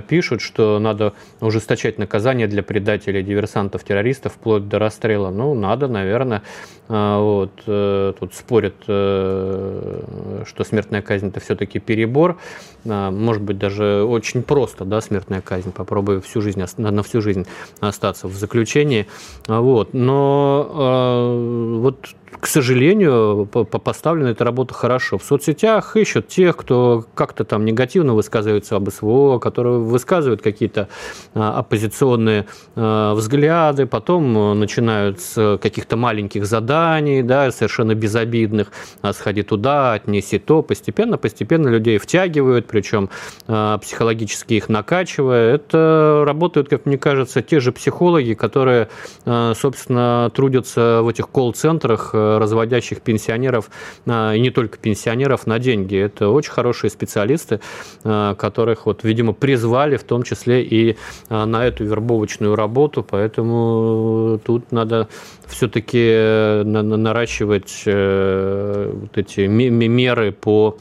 пишут, 0.08 0.40
что 0.40 0.78
надо 0.78 1.12
уже 1.40 1.58
ужесточать 1.58 1.98
наказание 1.98 2.46
для 2.46 2.62
предателей, 2.62 3.22
диверсантов, 3.22 3.82
террористов, 3.82 4.34
вплоть 4.34 4.68
до 4.68 4.78
расстрела. 4.78 5.30
Ну, 5.30 5.54
надо, 5.54 5.88
наверное. 5.88 6.42
А, 6.88 7.20
вот. 7.20 7.50
Э, 7.66 8.12
тут 8.18 8.34
спорят, 8.34 8.76
э, 8.86 10.42
что 10.46 10.64
смертная 10.78 11.02
казнь 11.02 11.28
это 11.28 11.40
все-таки 11.40 11.80
перебор. 11.80 12.38
А, 12.86 13.10
может 13.10 13.42
быть, 13.42 13.58
даже 13.58 14.04
очень 14.04 14.42
просто, 14.42 14.84
да, 14.84 15.00
смертная 15.00 15.40
казнь. 15.40 15.72
Попробую 15.72 16.22
всю 16.22 16.40
жизнь, 16.40 16.62
на 16.76 17.02
всю 17.02 17.20
жизнь 17.20 17.46
остаться 17.80 18.28
в 18.28 18.34
заключении. 18.34 19.06
А, 19.48 19.60
вот. 19.60 19.92
Но 19.92 21.78
вот 21.80 22.14
к 22.40 22.46
сожалению, 22.46 23.46
поставлена 23.46 24.28
эта 24.28 24.44
работа 24.44 24.74
хорошо. 24.74 25.18
В 25.18 25.24
соцсетях 25.24 25.96
ищут 25.96 26.28
тех, 26.28 26.56
кто 26.56 27.04
как-то 27.14 27.44
там 27.44 27.64
негативно 27.64 28.14
высказывается 28.14 28.76
об 28.76 28.90
СВО, 28.90 29.38
которые 29.38 29.78
высказывают 29.78 30.42
какие-то 30.42 30.88
а, 31.34 31.58
оппозиционные 31.58 32.46
а, 32.76 33.14
взгляды, 33.14 33.86
потом 33.86 34.58
начинают 34.58 35.20
с 35.20 35.58
каких-то 35.60 35.96
маленьких 35.96 36.46
заданий, 36.46 37.22
да, 37.22 37.50
совершенно 37.50 37.94
безобидных, 37.94 38.72
а, 39.02 39.12
сходи 39.12 39.42
туда, 39.42 39.94
отнеси 39.94 40.38
то, 40.38 40.62
постепенно, 40.62 41.18
постепенно 41.18 41.68
людей 41.68 41.98
втягивают, 41.98 42.66
причем 42.66 43.10
психологически 43.46 44.54
их 44.54 44.68
накачивая. 44.68 45.54
Это 45.54 46.24
работают, 46.26 46.68
как 46.68 46.86
мне 46.86 46.98
кажется, 46.98 47.42
те 47.42 47.60
же 47.60 47.72
психологи, 47.72 48.34
которые, 48.34 48.88
собственно, 49.24 50.30
трудятся 50.34 51.00
в 51.02 51.08
этих 51.08 51.28
колл-центрах, 51.28 52.14
разводящих 52.38 53.00
пенсионеров, 53.00 53.70
и 54.06 54.38
не 54.40 54.50
только 54.50 54.78
пенсионеров, 54.78 55.46
на 55.46 55.58
деньги. 55.58 55.96
Это 55.96 56.28
очень 56.28 56.52
хорошие 56.52 56.90
специалисты, 56.90 57.60
а, 58.04 58.34
которых, 58.34 58.86
вот, 58.86 59.04
видимо, 59.04 59.32
призвали 59.32 59.96
в 59.96 60.04
том 60.04 60.22
числе 60.22 60.62
и 60.62 60.96
а, 61.28 61.46
на 61.46 61.66
эту 61.66 61.84
вербовочную 61.84 62.54
работу, 62.54 63.06
поэтому 63.08 64.40
тут 64.44 64.72
надо 64.72 65.08
все-таки 65.46 66.04
э, 66.10 66.62
наращивать 66.64 67.82
э, 67.86 68.92
вот 68.94 69.16
эти 69.16 69.40
меры 69.46 70.32
по 70.32 70.76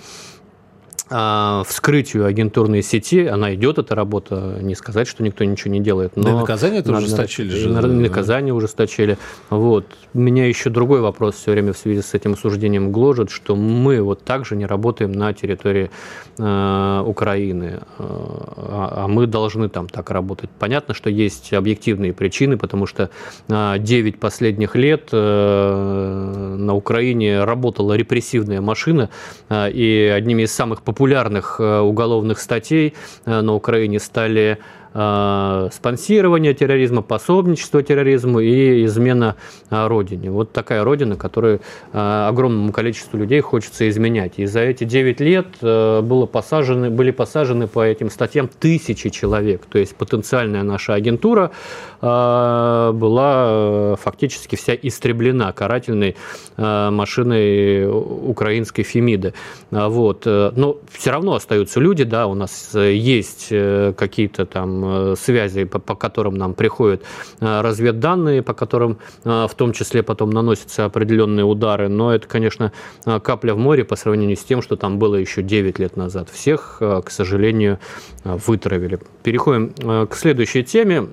вскрытию 1.09 2.25
агентурной 2.25 2.81
сети, 2.81 3.25
она 3.25 3.55
идет, 3.55 3.77
эта 3.77 3.95
работа, 3.95 4.57
не 4.61 4.75
сказать, 4.75 5.07
что 5.07 5.23
никто 5.23 5.43
ничего 5.43 5.71
не 5.73 5.79
делает. 5.79 6.15
Но 6.15 6.23
да, 6.23 6.33
наказание 6.35 6.81
это 6.81 6.91
ужесточили 6.93 7.49
же. 7.49 7.69
Наказание 7.69 8.53
ужесточили. 8.53 9.17
Вот. 9.49 9.85
Меня 10.13 10.47
еще 10.47 10.69
другой 10.69 11.01
вопрос 11.01 11.35
все 11.35 11.51
время 11.51 11.73
в 11.73 11.77
связи 11.77 12.01
с 12.01 12.13
этим 12.13 12.33
осуждением 12.33 12.91
гложет, 12.91 13.29
что 13.29 13.55
мы 13.55 14.01
вот 14.01 14.23
также 14.23 14.55
не 14.55 14.65
работаем 14.65 15.11
на 15.11 15.33
территории 15.33 15.91
э, 16.37 17.03
Украины, 17.05 17.81
а, 17.97 19.03
а 19.03 19.07
мы 19.07 19.27
должны 19.27 19.69
там 19.69 19.87
так 19.87 20.09
работать. 20.11 20.49
Понятно, 20.59 20.93
что 20.93 21.09
есть 21.09 21.53
объективные 21.53 22.13
причины, 22.13 22.57
потому 22.57 22.85
что 22.85 23.09
э, 23.47 23.75
9 23.79 24.19
последних 24.19 24.75
лет 24.75 25.09
э, 25.11 26.55
на 26.57 26.73
Украине 26.73 27.43
работала 27.43 27.93
репрессивная 27.93 28.61
машина, 28.61 29.09
э, 29.49 29.71
и 29.71 30.13
одними 30.15 30.43
из 30.43 30.51
самых 30.51 30.81
популярных 30.81 30.96
популярных 30.97 31.57
э, 31.59 31.79
уголовных 31.79 32.39
статей 32.39 32.95
э, 33.25 33.41
на 33.41 33.53
Украине 33.53 33.99
стали 33.99 34.57
спонсирование 34.93 36.53
терроризма, 36.53 37.01
пособничество 37.01 37.83
терроризму 37.83 38.39
и 38.39 38.85
измена 38.85 39.35
э, 39.69 39.87
Родине. 39.87 40.31
Вот 40.31 40.51
такая 40.53 40.83
Родина, 40.83 41.15
которую 41.15 41.61
э, 41.93 42.27
огромному 42.27 42.71
количеству 42.71 43.17
людей 43.17 43.41
хочется 43.41 43.87
изменять. 43.89 44.33
И 44.37 44.45
за 44.45 44.61
эти 44.61 44.85
9 44.85 45.19
лет 45.21 45.47
было 45.61 46.25
посажены, 46.25 46.89
были 46.89 47.11
посажены 47.11 47.67
по 47.67 47.85
этим 47.85 48.09
статьям 48.09 48.47
тысячи 48.47 49.09
человек. 49.09 49.65
То 49.65 49.77
есть 49.77 49.95
потенциальная 49.95 50.63
наша 50.63 50.93
агентура 50.93 51.51
была 51.99 53.95
фактически 53.95 54.55
вся 54.55 54.73
истреблена 54.75 55.51
карательной 55.51 56.15
машиной 56.57 57.87
украинской 57.87 58.83
Фемиды. 58.83 59.33
Вот. 59.71 60.25
Но 60.25 60.77
все 60.91 61.11
равно 61.11 61.33
остаются 61.33 61.79
люди, 61.79 62.03
да, 62.03 62.27
у 62.27 62.35
нас 62.35 62.75
есть 62.75 63.49
какие-то 63.49 64.45
там 64.45 64.76
Э, 64.83 65.15
связей, 65.17 65.65
по, 65.65 65.79
по 65.79 65.95
которым 65.95 66.35
нам 66.35 66.53
приходят 66.53 67.03
э, 67.39 67.61
разведданные, 67.61 68.41
по 68.41 68.53
которым 68.53 68.97
э, 69.23 69.47
в 69.49 69.53
том 69.55 69.73
числе 69.73 70.03
потом 70.03 70.29
наносятся 70.29 70.85
определенные 70.85 71.45
удары. 71.45 71.87
Но 71.89 72.13
это, 72.13 72.27
конечно, 72.27 72.71
капля 73.03 73.53
в 73.53 73.57
море 73.57 73.83
по 73.83 73.95
сравнению 73.95 74.37
с 74.37 74.43
тем, 74.43 74.61
что 74.61 74.75
там 74.75 74.99
было 74.99 75.15
еще 75.15 75.41
9 75.41 75.79
лет 75.79 75.97
назад. 75.97 76.29
Всех, 76.29 76.77
к 76.79 77.09
сожалению, 77.09 77.79
вытравили. 78.23 78.99
Переходим 79.23 79.73
к 80.07 80.15
следующей 80.15 80.63
теме 80.63 81.09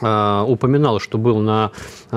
упоминал, 0.00 0.98
что 0.98 1.18
был 1.18 1.38
на 1.38 1.70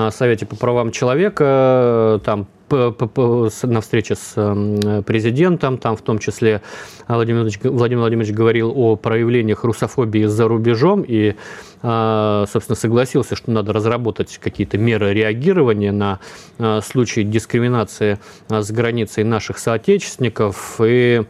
Совете 0.10 0.46
по 0.46 0.56
правам 0.56 0.92
человека, 0.92 2.20
там 2.24 2.48
на 2.72 3.82
встрече 3.82 4.16
с 4.16 5.04
президентом, 5.06 5.78
там 5.78 5.96
в 5.96 6.02
том 6.02 6.20
числе 6.20 6.62
Владимир 7.08 7.42
Владимирович, 7.42 7.60
Владимир 7.64 8.02
Владимирович 8.02 8.34
говорил 8.34 8.74
о 8.76 8.96
проявлениях 8.96 9.64
русофобии 9.64 10.26
за 10.26 10.48
рубежом 10.48 11.04
и, 11.08 11.36
э, 11.82 12.46
собственно, 12.52 12.76
согласился, 12.76 13.36
что 13.36 13.52
надо 13.52 13.74
разработать 13.74 14.38
какие-то 14.38 14.78
меры 14.78 15.14
реагирования 15.14 15.92
на 15.92 16.20
э, 16.58 16.82
случаи 16.82 17.22
дискриминации 17.22 18.20
э, 18.50 18.62
с 18.62 18.72
границей 18.72 19.24
наших 19.24 19.58
соотечественников. 19.58 20.82
И 20.84 21.22
а, 21.22 21.26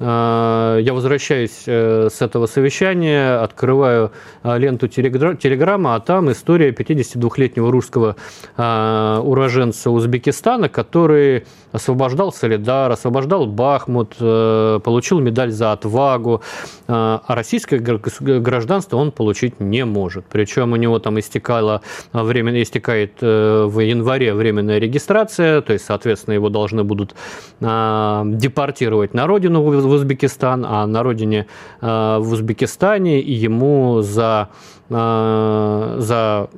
я 0.00 0.92
возвращаюсь 0.94 1.64
э, 1.66 2.08
с 2.10 2.22
этого 2.22 2.46
совещания, 2.46 3.34
открываю 3.42 4.12
а, 4.42 4.56
ленту 4.56 4.88
Телеграма, 4.88 5.94
а 5.94 6.00
там 6.00 6.32
история 6.32 6.70
52-летнего 6.70 7.70
русского 7.70 8.16
уроженца 8.56 9.90
Узбекистана, 9.90 10.70
который 10.70 11.44
освобождал 11.72 12.32
Солидар, 12.32 12.90
освобождал 12.90 13.46
Бахмут, 13.46 14.16
э, 14.18 14.80
получил 14.82 15.20
медаль 15.20 15.50
за 15.50 15.72
отвагу, 15.72 16.42
а 16.88 17.22
российское 17.28 17.78
гражданство 17.78 18.96
он 18.96 19.12
получить 19.12 19.60
не 19.60 19.84
может. 19.84 20.24
Причем 20.30 20.72
у 20.72 20.76
него 20.76 20.98
там 20.98 21.18
истекало 21.18 21.82
время, 22.12 22.62
истекает 22.62 23.14
э, 23.20 23.64
в 23.66 23.78
январе 23.80 24.32
временная 24.34 24.78
регистрация, 24.78 25.60
то 25.60 25.74
есть, 25.74 25.84
соответственно, 25.84 26.34
его 26.34 26.48
должны 26.48 26.84
будут 26.84 27.14
депортировать 27.60 29.14
на 29.14 29.26
родину 29.26 29.62
в 29.90 29.92
Узбекистан, 29.92 30.64
а 30.66 30.86
на 30.86 31.02
родине 31.02 31.46
в 31.80 32.26
Узбекистане 32.32 33.20
ему 33.20 34.02
за, 34.02 34.48
за 34.88 36.48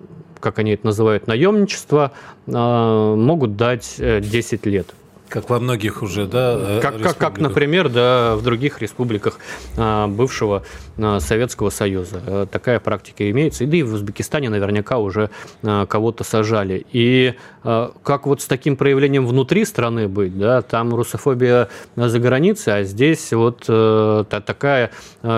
как 0.40 0.58
они 0.58 0.72
это 0.72 0.86
называют, 0.86 1.26
наемничество, 1.26 2.12
могут 2.46 3.56
дать 3.56 3.96
10 3.98 4.66
лет. 4.66 4.94
Как 5.32 5.48
во 5.48 5.58
многих 5.58 6.02
уже, 6.02 6.26
да? 6.26 6.56
Э, 6.58 6.80
как, 6.82 7.00
как, 7.00 7.16
как 7.16 7.38
например, 7.38 7.88
да, 7.88 8.36
в 8.36 8.42
других 8.42 8.82
республиках 8.82 9.38
а, 9.78 10.06
бывшего 10.06 10.62
а, 10.98 11.20
Советского 11.20 11.70
Союза. 11.70 12.22
Э, 12.26 12.46
такая 12.50 12.78
практика 12.80 13.30
имеется. 13.30 13.64
И 13.64 13.66
да 13.66 13.78
и 13.78 13.82
в 13.82 13.94
Узбекистане 13.94 14.50
наверняка 14.50 14.98
уже 14.98 15.30
а, 15.62 15.86
кого-то 15.86 16.22
сажали. 16.22 16.84
И 16.92 17.34
как 17.62 18.26
вот 18.26 18.42
с 18.42 18.46
таким 18.46 18.76
проявлением 18.76 19.24
внутри 19.24 19.64
страны 19.64 20.08
быть, 20.08 20.36
да, 20.36 20.62
там 20.62 20.92
русофобия 20.96 21.68
за 21.94 22.18
границей, 22.18 22.80
а 22.80 22.82
здесь 22.82 23.32
вот 23.32 23.66
э, 23.68 24.24
такая 24.28 24.90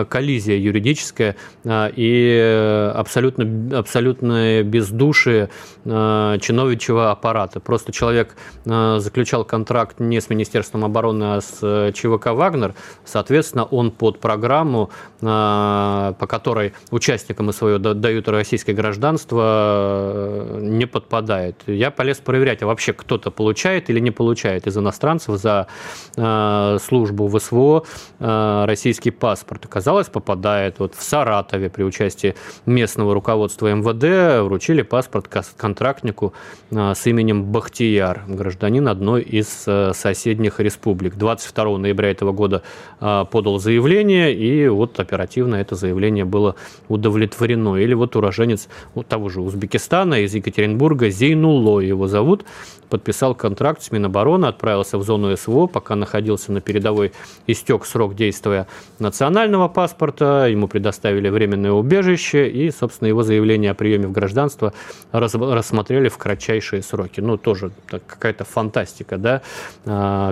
коллизия 0.09 0.57
юридическая 0.57 1.37
и 1.67 2.93
абсолютно, 2.95 3.79
абсолютное 3.79 4.63
бездушие 4.63 5.51
чиновничьего 5.85 7.11
аппарата. 7.11 7.61
Просто 7.61 7.93
человек 7.93 8.37
заключал 8.65 9.45
контракт 9.45 9.84
контракт 9.85 10.01
не 10.01 10.21
с 10.21 10.31
Министерством 10.31 10.85
обороны, 10.85 11.37
а 11.37 11.41
с 11.41 11.59
э, 11.63 11.93
ЧВК 11.93 12.29
«Вагнер». 12.29 12.75
Соответственно, 13.05 13.65
он 13.65 13.91
под 13.91 14.19
программу, 14.21 14.91
э, 15.21 16.15
по 16.19 16.27
которой 16.27 16.73
участникам 16.91 17.53
свое 17.53 17.79
дают 17.79 18.29
российское 18.29 18.73
гражданство, 18.73 19.43
э, 19.43 20.59
не 20.63 20.87
подпадает. 20.87 21.63
Я 21.67 21.91
полез 21.91 22.19
проверять, 22.19 22.63
а 22.63 22.67
вообще 22.67 22.93
кто-то 22.93 23.31
получает 23.31 23.91
или 23.91 24.01
не 24.01 24.11
получает 24.11 24.67
из 24.67 24.77
иностранцев 24.77 25.37
за 25.41 25.67
службу 26.15 27.27
в 27.27 27.39
СВО 27.39 27.85
российский 28.21 29.11
паспорт. 29.11 29.65
Оказалось, 29.65 30.09
попадает. 30.09 30.79
Вот 30.79 30.95
в 30.95 31.03
Саратове 31.03 31.69
при 31.69 31.83
участии 31.85 32.35
местного 32.67 33.15
руководства 33.15 33.73
МВД 33.75 34.45
вручили 34.47 34.83
паспорт 34.83 35.29
контрактнику 35.57 36.33
с 36.71 37.07
именем 37.07 37.45
Бахтияр, 37.45 38.23
гражданин 38.29 38.89
одной 38.89 39.23
из 39.23 39.67
соседних 39.95 40.61
республик. 40.61 41.17
22 41.17 41.79
ноября 41.79 42.11
этого 42.11 42.33
года 42.33 42.63
а, 43.01 43.25
подал 43.25 43.59
заявление, 43.59 44.35
и 44.35 44.69
вот 44.69 44.99
оперативно 45.01 45.57
это 45.57 45.75
заявление 45.75 46.25
было 46.25 46.57
удовлетворено. 46.89 47.77
Или 47.77 47.95
вот 47.95 48.17
уроженец 48.17 48.69
того 49.09 49.29
же 49.29 49.41
Узбекистана 49.41 50.23
из 50.23 50.35
Екатеринбурга 50.35 51.11
Зейнулло 51.11 51.81
его 51.81 52.09
зовут, 52.09 52.45
подписал 52.89 53.35
контракт 53.35 53.83
с 53.83 53.91
Минобороны, 53.91 54.47
отправился 54.47 54.99
в 54.99 55.03
зону 55.03 55.37
СВО, 55.37 55.67
пока 55.67 55.97
находился 55.97 56.53
на 56.53 56.61
передовой, 56.61 57.13
истек 57.47 57.87
срок 57.87 58.15
действия 58.15 58.67
национального 58.99 59.69
паспорта, 59.69 60.47
ему 60.47 60.69
предоставили 60.69 61.29
временное 61.29 61.73
убежище, 61.73 62.49
и, 62.49 62.71
собственно, 62.71 63.09
его 63.09 63.23
заявление 63.23 63.73
о 63.73 63.75
приеме 63.75 64.07
в 64.07 64.13
гражданство 64.13 64.73
рассмотрели 65.13 66.09
в 66.09 66.19
кратчайшие 66.19 66.83
сроки. 66.83 67.21
Ну, 67.21 67.37
тоже 67.37 67.73
какая-то 68.07 68.45
фантастика, 68.45 69.17
да. 69.19 69.43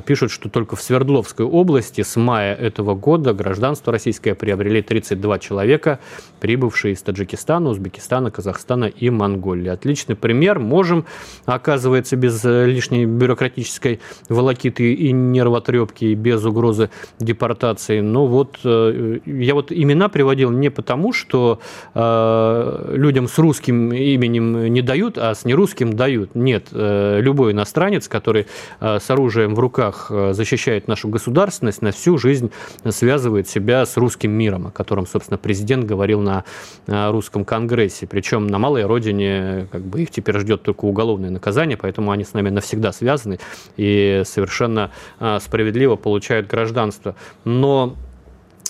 Пишут, 0.07 0.31
что 0.31 0.49
только 0.49 0.77
в 0.77 0.83
Свердловской 0.83 1.47
области 1.47 2.03
с 2.03 2.17
мая 2.17 2.55
этого 2.55 2.95
года 2.95 3.33
гражданство 3.33 3.93
российское 3.93 4.35
приобрели 4.35 4.83
32 4.83 5.39
человека, 5.39 5.99
прибывшие 6.41 6.95
из 6.95 7.03
Таджикистана, 7.03 7.71
Узбекистана, 7.71 8.31
Казахстана 8.31 8.87
и 8.87 9.11
Монголии. 9.11 9.69
Отличный 9.69 10.17
пример. 10.17 10.59
Можем, 10.59 11.05
оказывается, 11.45 12.17
без 12.17 12.43
лишней 12.45 13.05
бюрократической 13.05 14.01
волокиты 14.29 14.95
и 14.95 15.13
нервотрепки, 15.13 16.15
без 16.15 16.45
угрозы 16.45 16.91
депортации. 17.19 18.01
Но 18.01 18.27
вот 18.27 18.59
э, 18.65 19.19
я 19.25 19.55
вот 19.55 19.73
имена 19.73 20.09
приводил 20.09 20.51
не 20.51 20.71
потому, 20.71 21.13
что 21.13 21.61
э, 21.95 22.95
людям 22.95 23.29
с 23.29 23.39
русским 23.39 23.93
именем 23.93 24.73
не 24.73 24.83
дают, 24.83 25.19
а 25.19 25.35
с 25.35 25.45
нерусским 25.45 25.93
дают. 25.93 26.35
Нет, 26.35 26.69
э, 26.73 27.21
любой 27.21 27.53
иностранец, 27.53 28.09
который 28.09 28.47
с 28.81 29.09
оружием 29.13 29.55
в 29.55 29.59
руках 29.59 30.11
защищает 30.11 30.89
нашу 30.89 31.09
государственность, 31.09 31.83
на 31.83 31.93
всю 31.93 32.19
жизнь 32.19 32.51
связывает 32.89 33.49
себя 33.49 33.87
с 33.87 33.97
русским 33.97 34.33
миром, 34.33 34.67
о 34.67 34.71
котором, 34.71 35.07
собственно, 35.07 35.39
президент 35.39 35.85
говорил 35.85 36.21
на 36.21 36.45
русском 36.87 37.45
конгрессе. 37.45 38.07
Причем 38.07 38.47
на 38.47 38.59
малой 38.59 38.85
родине 38.85 39.69
как 39.71 39.83
бы 39.83 40.03
их 40.03 40.11
теперь 40.11 40.39
ждет 40.39 40.63
только 40.63 40.85
уголовное 40.85 41.31
наказание, 41.31 41.77
поэтому 41.77 42.11
они 42.11 42.25
с 42.25 42.33
нами 42.33 42.51
навсегда 42.51 42.93
связаны 42.93 43.39
и 43.77 44.23
совершенно 44.25 44.91
справедливо 45.41 45.97
получают 45.97 46.49
гражданство. 46.49 47.15
Но 47.45 47.97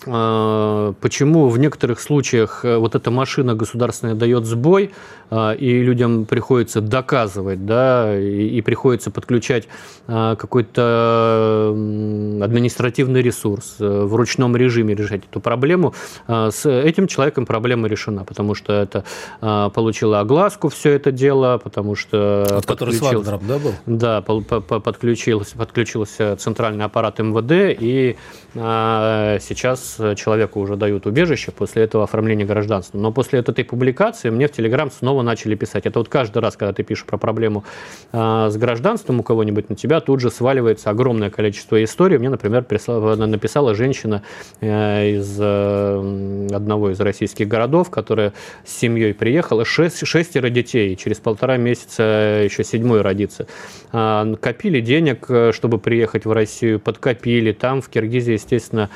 почему 0.05 1.49
в 1.49 1.59
некоторых 1.59 2.01
случаях 2.01 2.65
э, 2.65 2.77
вот 2.77 2.95
эта 2.95 3.11
машина 3.11 3.55
государственная 3.55 4.15
дает 4.15 4.45
сбой, 4.47 4.91
а, 5.31 5.53
и 5.53 5.83
людям 5.83 6.27
приходится 6.27 6.81
доказывать, 6.81 7.65
да, 7.65 8.19
и, 8.19 8.61
приходится 8.61 9.11
подключать 9.11 9.67
а, 10.07 10.37
какой-то 10.37 11.71
административный 11.71 13.23
ресурс, 13.23 13.77
э, 13.79 14.03
в 14.05 14.15
ручном 14.15 14.57
режиме 14.57 14.95
решать 14.95 15.23
эту 15.31 15.41
проблему, 15.41 15.95
с 16.29 16.67
этим 16.69 17.07
человеком 17.07 17.47
проблема 17.47 17.89
решена, 17.89 18.25
потому 18.25 18.55
что 18.55 18.73
это 18.73 19.05
получило 19.41 20.21
огласку 20.21 20.69
все 20.69 20.91
это 20.91 21.13
дело, 21.13 21.59
потому 21.59 21.95
что... 21.95 22.47
Вот 22.51 22.67
который 22.67 22.95
с 22.95 23.01
Вагнером, 23.01 23.41
да, 23.47 23.59
был? 23.59 23.73
Да, 23.87 24.21
подключился, 24.21 25.57
подключился 25.57 26.37
центральный 26.37 26.85
аппарат 26.85 27.19
МВД, 27.19 27.77
и 27.81 28.17
сейчас 28.55 29.92
человеку 30.17 30.61
уже 30.61 30.77
дают 30.77 31.07
убежище 31.07 31.53
после 31.53 31.85
этого 31.85 32.05
оформления 32.05 32.45
гражданства. 32.45 32.99
Но 32.99 33.13
после 33.13 33.41
этой 33.41 33.65
публикации 33.65 34.31
мне 34.31 34.49
в 34.49 34.53
Телеграм 34.53 34.91
снова 34.91 35.23
начали 35.23 35.55
писать. 35.55 35.87
Это 35.87 35.99
вот 35.99 36.09
каждый 36.09 36.39
раз, 36.39 36.57
когда 36.57 36.73
ты 36.73 36.83
пишешь 36.83 37.05
про 37.05 37.19
проблему 37.19 37.65
э, 38.13 38.49
с 38.51 38.57
гражданством 38.57 39.21
у 39.21 39.23
кого-нибудь, 39.23 39.69
на 39.71 39.77
тебя 39.77 40.01
тут 40.01 40.21
же 40.21 40.31
сваливается 40.31 40.91
огромное 40.91 41.31
количество 41.31 41.83
историй. 41.83 42.19
Мне, 42.19 42.31
например, 42.31 42.65
прислала, 42.65 43.15
написала 43.17 43.75
женщина 43.75 44.23
э, 44.61 45.11
из 45.17 45.37
э, 45.41 46.49
одного 46.53 46.91
из 46.91 47.01
российских 47.01 47.49
городов, 47.49 47.91
которая 47.91 48.33
с 48.65 48.77
семьей 48.77 49.15
приехала, 49.15 49.65
шесть, 49.65 50.07
шестеро 50.07 50.51
детей, 50.51 50.97
через 50.97 51.19
полтора 51.19 51.57
месяца 51.57 52.43
еще 52.45 52.65
седьмой 52.65 53.03
родится. 53.03 53.47
Э, 53.93 54.35
копили 54.41 54.81
денег, 54.81 55.29
чтобы 55.53 55.79
приехать 55.79 56.25
в 56.25 56.33
Россию, 56.33 56.81
подкопили. 56.81 57.53
Там 57.53 57.81
в 57.81 57.89
Киргизии, 57.89 58.33
естественно, 58.33 58.91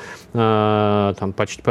там 1.17 1.33
почти, 1.33 1.61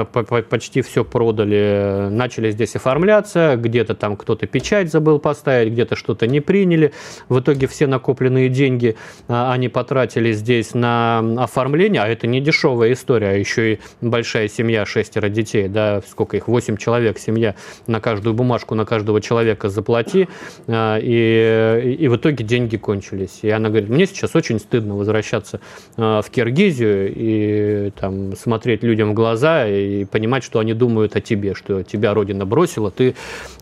почти 0.49 0.83
все 0.83 1.05
продали, 1.05 2.09
начали 2.11 2.51
здесь 2.51 2.77
оформляться, 2.77 3.57
где-то 3.57 3.95
там 3.95 4.17
кто-то 4.17 4.47
печать 4.47 4.91
забыл 4.91 5.19
поставить, 5.19 5.73
где-то 5.73 5.97
что-то 5.97 6.27
не 6.27 6.41
приняли. 6.41 6.93
В 7.29 7.41
итоге 7.41 7.67
все 7.67 7.87
накопленные 7.87 8.49
деньги 8.49 8.97
а, 9.29 9.53
они 9.53 9.69
потратили 9.69 10.33
здесь 10.33 10.75
на 10.75 11.19
оформление, 11.43 12.03
а 12.03 12.09
это 12.09 12.27
не 12.27 12.41
дешевая 12.41 12.93
история, 12.93 13.29
а 13.29 13.33
еще 13.33 13.75
и 13.75 13.79
большая 14.01 14.49
семья, 14.49 14.85
шестеро 14.87 15.29
детей, 15.29 15.69
да, 15.69 16.03
сколько 16.09 16.37
их, 16.37 16.49
восемь 16.49 16.77
человек, 16.77 17.19
семья, 17.19 17.55
на 17.87 18.01
каждую 18.01 18.35
бумажку, 18.35 18.75
на 18.75 18.85
каждого 18.85 19.21
человека 19.21 19.69
заплати, 19.69 20.29
а, 20.67 20.99
и, 20.99 21.97
и 21.99 22.09
в 22.09 22.17
итоге 22.17 22.45
деньги 22.45 22.77
кончились. 22.77 23.41
И 23.43 23.51
она 23.51 23.69
говорит, 23.69 23.89
мне 23.89 24.07
сейчас 24.07 24.35
очень 24.35 24.59
стыдно 24.59 24.97
возвращаться 24.97 25.61
в 25.97 26.25
Киргизию 26.31 27.13
и 27.15 27.91
там 27.99 28.37
смотреть 28.37 28.83
людям 28.83 29.06
в 29.11 29.15
глаза 29.15 29.67
и 29.67 30.05
понимать, 30.05 30.45
что 30.45 30.59
они 30.59 30.75
думают 30.75 31.17
о 31.17 31.21
тебе, 31.21 31.55
что 31.55 31.83
тебя 31.83 32.15
Родина 32.15 32.47
бросила, 32.47 32.91
ты 32.91 33.15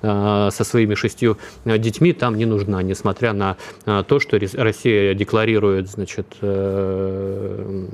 э, 0.02 0.48
со 0.52 0.64
своими 0.64 0.94
шестью 0.94 1.38
детьми 1.64 2.12
там 2.12 2.36
не 2.36 2.46
нужна, 2.46 2.82
несмотря 2.82 3.32
на 3.32 3.56
э, 3.86 4.04
то, 4.06 4.20
что 4.20 4.38
Россия 4.54 5.14
декларирует, 5.14 5.88
значит, 5.88 6.26
э, 6.40 7.86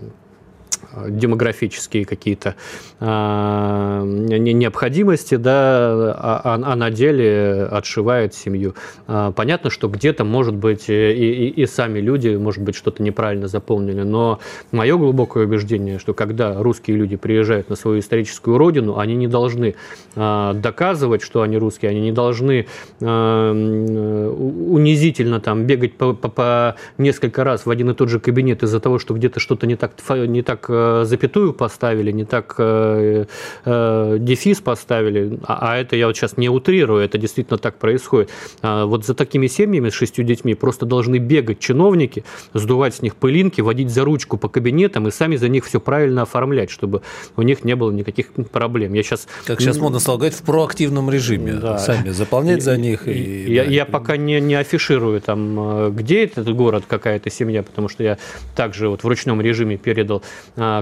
демографические 1.09 2.05
какие-то 2.05 2.55
а, 2.99 4.03
необходимости, 4.05 5.37
да, 5.37 6.15
а, 6.17 6.41
а, 6.45 6.61
а 6.63 6.77
на 6.77 6.91
деле 6.91 7.69
отшивает 7.71 8.35
семью. 8.35 8.75
А, 9.07 9.33
понятно, 9.33 9.71
что 9.71 9.89
где-то, 9.89 10.25
может 10.25 10.55
быть, 10.55 10.89
и, 10.89 11.13
и, 11.13 11.49
и 11.49 11.67
сами 11.67 12.01
люди, 12.01 12.29
может 12.37 12.63
быть, 12.63 12.75
что-то 12.75 13.03
неправильно 13.03 13.49
заполнили, 13.49 14.03
но 14.03 14.41
мое 14.73 14.97
глубокое 14.97 15.45
убеждение, 15.47 15.99
что 15.99 16.15
когда 16.15 16.63
русские 16.63 16.97
люди 16.97 17.17
приезжают 17.17 17.71
на 17.71 17.77
свою 17.77 18.01
историческую 18.01 18.59
родину, 18.59 18.99
они 18.99 19.15
не 19.15 19.29
должны 19.29 19.75
а, 20.17 20.55
доказывать, 20.55 21.23
что 21.23 21.43
они 21.43 21.57
русские, 21.57 21.91
они 21.91 22.01
не 22.01 22.13
должны 22.13 22.67
а, 23.01 23.53
унизительно 23.53 25.41
там 25.41 25.65
бегать 25.65 25.95
по, 25.95 26.13
по, 26.13 26.29
по 26.29 26.77
несколько 26.99 27.45
раз 27.45 27.67
в 27.67 27.71
один 27.71 27.91
и 27.91 27.95
тот 27.95 28.09
же 28.09 28.21
кабинет 28.21 28.63
из-за 28.63 28.81
того, 28.81 28.99
что 28.99 29.15
где-то 29.15 29.41
что-то 29.41 29.67
не 29.67 29.77
так, 29.77 29.93
не 30.09 30.43
так 30.43 30.70
запятую 31.05 31.53
поставили, 31.53 32.13
не 32.13 32.25
так 32.25 32.55
э, 32.59 33.27
э, 33.65 34.17
дефис 34.19 34.61
поставили, 34.61 35.39
а, 35.45 35.73
а 35.73 35.77
это 35.79 35.97
я 35.97 36.07
вот 36.07 36.17
сейчас 36.17 36.37
не 36.37 36.49
утрирую, 36.49 37.03
это 37.03 37.19
действительно 37.19 37.59
так 37.59 37.77
происходит. 37.79 38.31
А 38.63 38.87
вот 38.87 39.05
за 39.05 39.15
такими 39.15 39.47
семьями 39.47 39.91
с 39.91 39.95
шестью 39.95 40.25
детьми 40.25 40.55
просто 40.55 40.87
должны 40.87 41.19
бегать 41.19 41.59
чиновники, 41.59 42.25
сдувать 42.55 42.95
с 42.95 43.03
них 43.03 43.17
пылинки, 43.17 43.61
водить 43.61 43.91
за 43.91 44.05
ручку 44.05 44.37
по 44.37 44.49
кабинетам 44.49 45.09
и 45.09 45.11
сами 45.11 45.37
за 45.37 45.49
них 45.49 45.67
все 45.67 45.81
правильно 45.81 46.23
оформлять, 46.23 46.71
чтобы 46.71 47.03
у 47.37 47.43
них 47.43 47.65
не 47.65 47.77
было 47.77 47.91
никаких 47.91 48.33
проблем. 48.53 48.95
Я 48.95 49.03
сейчас... 49.03 49.27
Как 49.47 49.61
сейчас 49.61 49.79
модно 49.79 49.99
стало 49.99 50.17
говорить, 50.19 50.37
в 50.37 50.43
проактивном 50.43 51.11
режиме. 51.11 51.55
Да. 51.55 51.79
Сами 51.79 52.11
заполнять 52.11 52.63
за 52.63 52.77
них. 52.77 53.09
И, 53.09 53.53
я, 53.53 53.65
да, 53.65 53.71
я 53.71 53.85
пока 53.85 54.17
не, 54.17 54.41
не 54.41 54.55
афиширую, 54.55 55.21
там, 55.21 55.95
где 55.95 56.25
этот 56.25 56.55
город, 56.55 56.85
какая-то 56.87 57.31
семья, 57.31 57.63
потому 57.63 57.89
что 57.89 58.03
я 58.03 58.19
также 58.55 58.89
вот 58.89 59.05
в 59.05 59.09
ручном 59.09 59.41
режиме 59.41 59.77
передал 59.77 60.23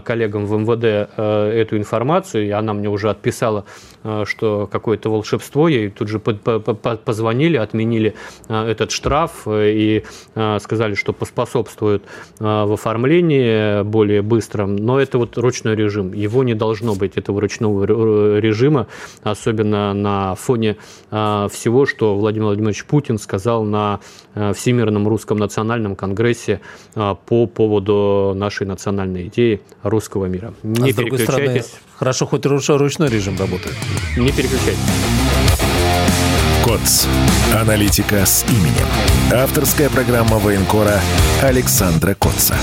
коллегам 0.04 0.46
в 0.46 0.58
МВД 0.58 0.84
э, 0.84 1.62
эту 1.62 1.76
информацию, 1.76 2.46
и 2.46 2.50
она 2.50 2.72
мне 2.72 2.88
уже 2.88 3.10
отписала, 3.10 3.64
что 4.26 4.68
какое-то 4.70 5.10
волшебство, 5.10 5.68
ей 5.68 5.90
тут 5.90 6.08
же 6.08 6.18
позвонили, 6.18 7.56
отменили 7.56 8.14
э, 8.48 8.70
этот 8.70 8.90
штраф 8.90 9.46
и 9.46 10.04
сказали, 10.60 10.94
что 10.94 11.12
поспособствует 11.12 12.02
в 12.38 12.72
оформлении 12.72 13.82
более 13.82 14.22
быстром, 14.22 14.76
но 14.76 15.00
это 15.00 15.18
вот 15.18 15.36
ручной 15.38 15.74
режим, 15.74 16.12
его 16.12 16.44
не 16.44 16.54
должно 16.54 16.94
быть, 16.94 17.16
этого 17.16 17.40
ручного 17.40 17.84
режима, 18.38 18.86
особенно 19.22 19.92
на 19.94 20.34
фоне 20.34 20.76
всего, 21.10 21.86
что 21.86 22.16
Владимир 22.16 22.46
Владимирович 22.46 22.84
Путин 22.84 23.18
сказал 23.18 23.64
на 23.64 24.00
Всемирном 24.34 25.08
русском 25.08 25.38
национальном 25.38 25.96
конгрессе 25.96 26.60
по 26.94 27.46
поводу 27.46 28.32
нашей 28.34 28.66
национальной 28.66 29.28
идеи 29.28 29.60
русского 29.82 30.26
мира. 30.26 30.54
Не 30.62 30.90
а 30.90 30.94
переключайтесь. 30.94 31.22
Стороны, 31.22 31.62
хорошо, 31.96 32.26
хоть 32.26 32.46
ручной 32.46 33.08
режим 33.08 33.38
работает. 33.38 33.74
Не 34.16 34.32
переключайтесь. 34.32 34.78
КОЦ. 36.64 37.06
Аналитика 37.54 38.26
с 38.26 38.44
именем. 38.48 38.86
Авторская 39.32 39.88
программа 39.88 40.38
военкора 40.38 41.00
Александра 41.42 42.14
Котца. 42.14 42.56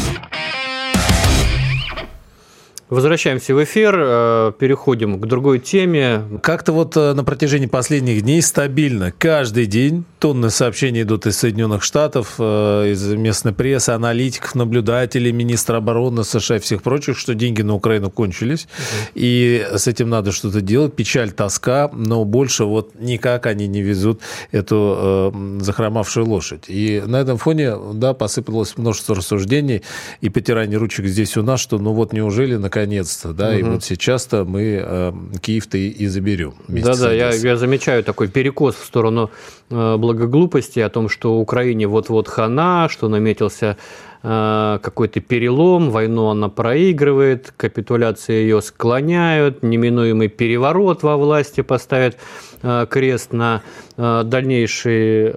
Возвращаемся 2.88 3.56
в 3.56 3.64
эфир, 3.64 3.96
э, 3.98 4.52
переходим 4.60 5.20
к 5.20 5.26
другой 5.26 5.58
теме. 5.58 6.22
Как-то 6.44 6.72
вот 6.72 6.96
э, 6.96 7.14
на 7.14 7.24
протяжении 7.24 7.66
последних 7.66 8.22
дней 8.22 8.44
стабильно, 8.44 9.12
каждый 9.12 9.66
день 9.66 10.06
тонны 10.20 10.52
сообщений 10.52 11.02
идут 11.02 11.26
из 11.26 11.36
Соединенных 11.36 11.82
Штатов, 11.82 12.36
э, 12.38 12.92
из 12.92 13.04
местной 13.08 13.54
прессы, 13.54 13.90
аналитиков, 13.90 14.54
наблюдателей, 14.54 15.32
министра 15.32 15.78
обороны 15.78 16.24
США 16.24 16.58
и 16.58 16.60
всех 16.60 16.84
прочих, 16.84 17.18
что 17.18 17.34
деньги 17.34 17.64
на 17.64 17.74
Украину 17.74 18.12
кончились, 18.12 18.66
угу. 18.66 19.12
и 19.16 19.66
с 19.76 19.88
этим 19.88 20.10
надо 20.10 20.32
что-то 20.32 20.62
делать. 20.62 20.96
Печаль, 20.96 21.32
тоска, 21.32 21.90
но 21.92 22.24
больше 22.24 22.66
вот 22.66 22.92
никак 23.00 23.48
они 23.48 23.66
не 23.68 23.82
везут 23.82 24.22
эту 24.52 25.32
э, 25.34 25.60
захромавшую 25.60 26.28
лошадь. 26.28 26.66
И 26.68 27.02
на 27.04 27.16
этом 27.16 27.40
фоне, 27.40 27.74
да, 27.94 28.14
посыпалось 28.14 28.78
множество 28.78 29.16
рассуждений 29.16 29.82
и 30.22 30.30
потирание 30.30 30.78
ручек 30.78 31.08
здесь 31.08 31.36
у 31.36 31.42
нас, 31.42 31.60
что 31.60 31.80
ну 31.80 31.92
вот 31.92 32.14
неужели 32.14 32.58
наконец 32.58 32.75
наконец-то, 32.76 33.34
да, 33.34 33.50
угу. 33.50 33.58
и 33.58 33.64
вот 33.64 33.84
сейчас-то 33.84 34.46
мы 34.46 34.80
э, 34.84 35.14
Киев-то 35.42 35.78
и, 35.78 35.88
и 35.88 36.08
заберем. 36.08 36.54
Да-да, 36.68 37.14
я, 37.14 37.32
я 37.34 37.58
замечаю 37.58 38.04
такой 38.04 38.28
перекос 38.28 38.76
в 38.76 38.86
сторону 38.86 39.32
э, 39.70 39.98
благоглупости 39.98 40.80
о 40.80 40.90
том, 40.90 41.10
что 41.10 41.38
Украине 41.40 41.88
вот-вот 41.88 42.28
хана, 42.28 42.90
что 42.90 43.08
наметился 43.08 43.78
э, 44.24 44.80
какой-то 44.82 45.22
перелом, 45.22 45.90
войну 45.90 46.28
она 46.28 46.50
проигрывает, 46.50 47.54
капитуляции 47.56 48.34
ее 48.34 48.62
склоняют, 48.62 49.64
неминуемый 49.64 50.28
переворот 50.28 51.04
во 51.04 51.18
власти 51.18 51.62
поставят 51.62 52.18
э, 52.62 52.86
крест 52.90 53.34
на 53.34 53.62
э, 53.98 54.24
дальнейшей 54.26 55.32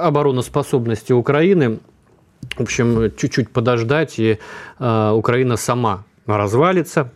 обороноспособности 0.00 1.12
Украины. 1.12 1.78
В 2.56 2.60
общем, 2.60 3.10
чуть-чуть 3.16 3.50
подождать, 3.50 4.18
и 4.18 4.38
э, 4.78 5.10
Украина 5.10 5.56
сама 5.56 6.04
развалится, 6.26 7.00
а, 7.02 7.10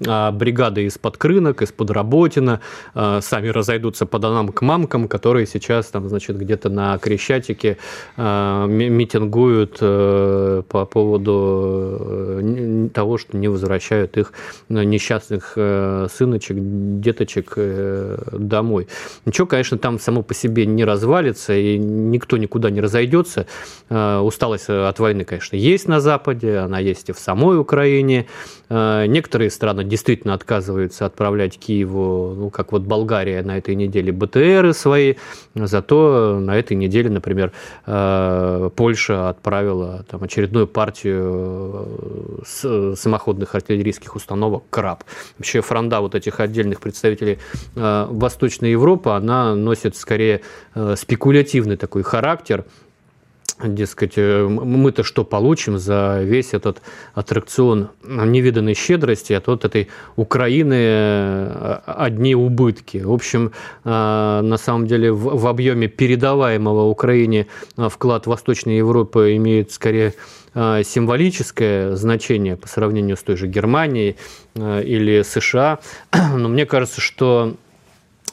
бригады 0.00 0.84
из-под 0.84 1.16
Крынок, 1.16 1.62
из-под 1.62 1.90
Работина 1.90 2.60
а, 2.94 3.20
сами 3.20 3.48
разойдутся 3.48 4.06
по 4.06 4.18
домам 4.18 4.48
к 4.48 4.60
мамкам, 4.62 5.08
которые 5.08 5.46
сейчас 5.46 5.86
там, 5.86 6.08
значит, 6.08 6.36
где-то 6.36 6.68
на 6.68 6.98
Крещатике 6.98 7.78
а, 8.16 8.66
митингуют 8.66 9.78
э, 9.80 10.62
по 10.68 10.84
поводу 10.84 11.98
э, 12.00 12.88
того, 12.92 13.18
что 13.18 13.36
не 13.36 13.48
возвращают 13.48 14.16
их 14.16 14.32
несчастных 14.68 15.52
э, 15.56 16.08
сыночек, 16.12 16.56
деточек 16.58 17.54
домой. 18.32 18.88
Ничего, 19.26 19.46
конечно, 19.46 19.78
там 19.78 19.98
само 20.00 20.22
по 20.22 20.34
себе 20.34 20.66
не 20.66 20.84
развалится, 20.84 21.54
и 21.54 21.78
никто 21.78 22.36
никуда 22.36 22.70
не 22.70 22.80
разойдется. 22.80 23.46
Усталость 23.88 24.68
от 24.68 24.98
войны, 24.98 25.24
конечно, 25.24 25.56
есть 25.56 25.88
на 25.88 26.00
Западе, 26.00 26.58
она 26.58 26.78
есть 26.78 27.08
и 27.10 27.12
в 27.12 27.18
самой 27.18 27.58
Украине. 27.58 28.26
Некоторые 28.70 29.50
страны 29.50 29.83
действительно 29.84 30.34
отказываются 30.34 31.06
отправлять 31.06 31.58
Киеву, 31.58 32.34
ну, 32.36 32.50
как 32.50 32.72
вот 32.72 32.82
Болгария 32.82 33.42
на 33.42 33.58
этой 33.58 33.74
неделе, 33.74 34.12
БТРы 34.12 34.72
свои, 34.72 35.14
зато 35.54 36.38
на 36.40 36.56
этой 36.56 36.76
неделе, 36.76 37.10
например, 37.10 37.52
э, 37.86 38.70
Польша 38.74 39.28
отправила 39.28 40.04
там, 40.10 40.22
очередную 40.22 40.66
партию 40.66 42.42
э, 42.62 42.94
самоходных 42.96 43.54
артиллерийских 43.54 44.16
установок 44.16 44.64
«Краб». 44.70 45.04
Вообще 45.38 45.60
фронда 45.60 46.00
вот 46.00 46.14
этих 46.14 46.40
отдельных 46.40 46.80
представителей 46.80 47.38
э, 47.74 48.06
Восточной 48.10 48.72
Европы, 48.72 49.10
она 49.10 49.54
носит 49.54 49.96
скорее 49.96 50.40
спекулятивный 50.96 51.76
такой 51.76 52.02
характер– 52.02 52.64
дескать, 53.62 54.14
э, 54.16 54.46
мы-то 54.46 55.02
что 55.04 55.24
получим 55.24 55.78
за 55.78 56.20
весь 56.22 56.54
этот 56.54 56.82
аттракцион 57.14 57.90
невиданной 58.04 58.74
щедрости, 58.74 59.32
от 59.32 59.64
этой 59.64 59.88
Украины 60.16 60.74
э, 60.74 61.78
одни 61.86 62.34
убытки. 62.34 62.98
В 62.98 63.12
общем, 63.12 63.52
э, 63.84 63.88
на 63.88 64.56
самом 64.56 64.86
деле 64.86 65.12
в 65.12 65.46
объеме 65.46 65.88
передаваемого 65.88 66.84
Украине 66.84 67.46
вклад 67.76 68.26
Восточной 68.26 68.78
Европы 68.78 69.36
имеет 69.36 69.72
скорее 69.72 70.14
символическое 70.54 71.96
значение 71.96 72.56
по 72.56 72.68
сравнению 72.68 73.16
с 73.16 73.22
той 73.24 73.36
же 73.36 73.48
Германией 73.48 74.14
или 74.54 75.22
США. 75.22 75.80
Но 76.12 76.48
мне 76.48 76.64
кажется, 76.64 77.00
что 77.00 77.56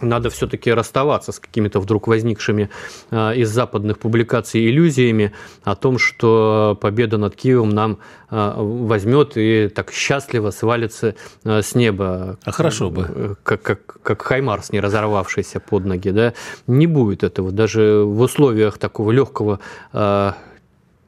надо 0.02 0.30
все-таки 0.30 0.72
расставаться 0.72 1.32
с 1.32 1.40
какими-то 1.40 1.80
вдруг 1.80 2.08
возникшими 2.08 2.70
э, 3.12 3.36
из 3.36 3.50
западных 3.50 4.00
публикаций 4.00 4.70
иллюзиями 4.70 5.34
о 5.64 5.76
том, 5.76 5.98
что 5.98 6.78
победа 6.82 7.18
над 7.18 7.36
Киевом 7.36 7.70
нам 7.70 8.00
э, 8.30 8.54
возьмет 8.58 9.34
и 9.36 9.70
так 9.70 9.92
счастливо 9.92 10.52
свалится 10.52 11.16
э, 11.44 11.62
с 11.62 11.76
неба. 11.76 12.38
А 12.44 12.52
хорошо 12.52 12.90
бы. 12.90 13.38
Как, 13.44 13.62
как, 13.62 14.02
как 14.04 14.22
Хаймарс, 14.22 14.72
не 14.72 14.80
разорвавшийся 14.80 15.60
под 15.60 15.86
ноги. 15.86 16.10
Да? 16.10 16.34
Не 16.68 16.88
будет 16.88 17.24
этого. 17.24 17.52
Даже 17.52 18.04
в 18.04 18.22
условиях 18.22 18.78
такого 18.78 19.12
легкого 19.12 19.60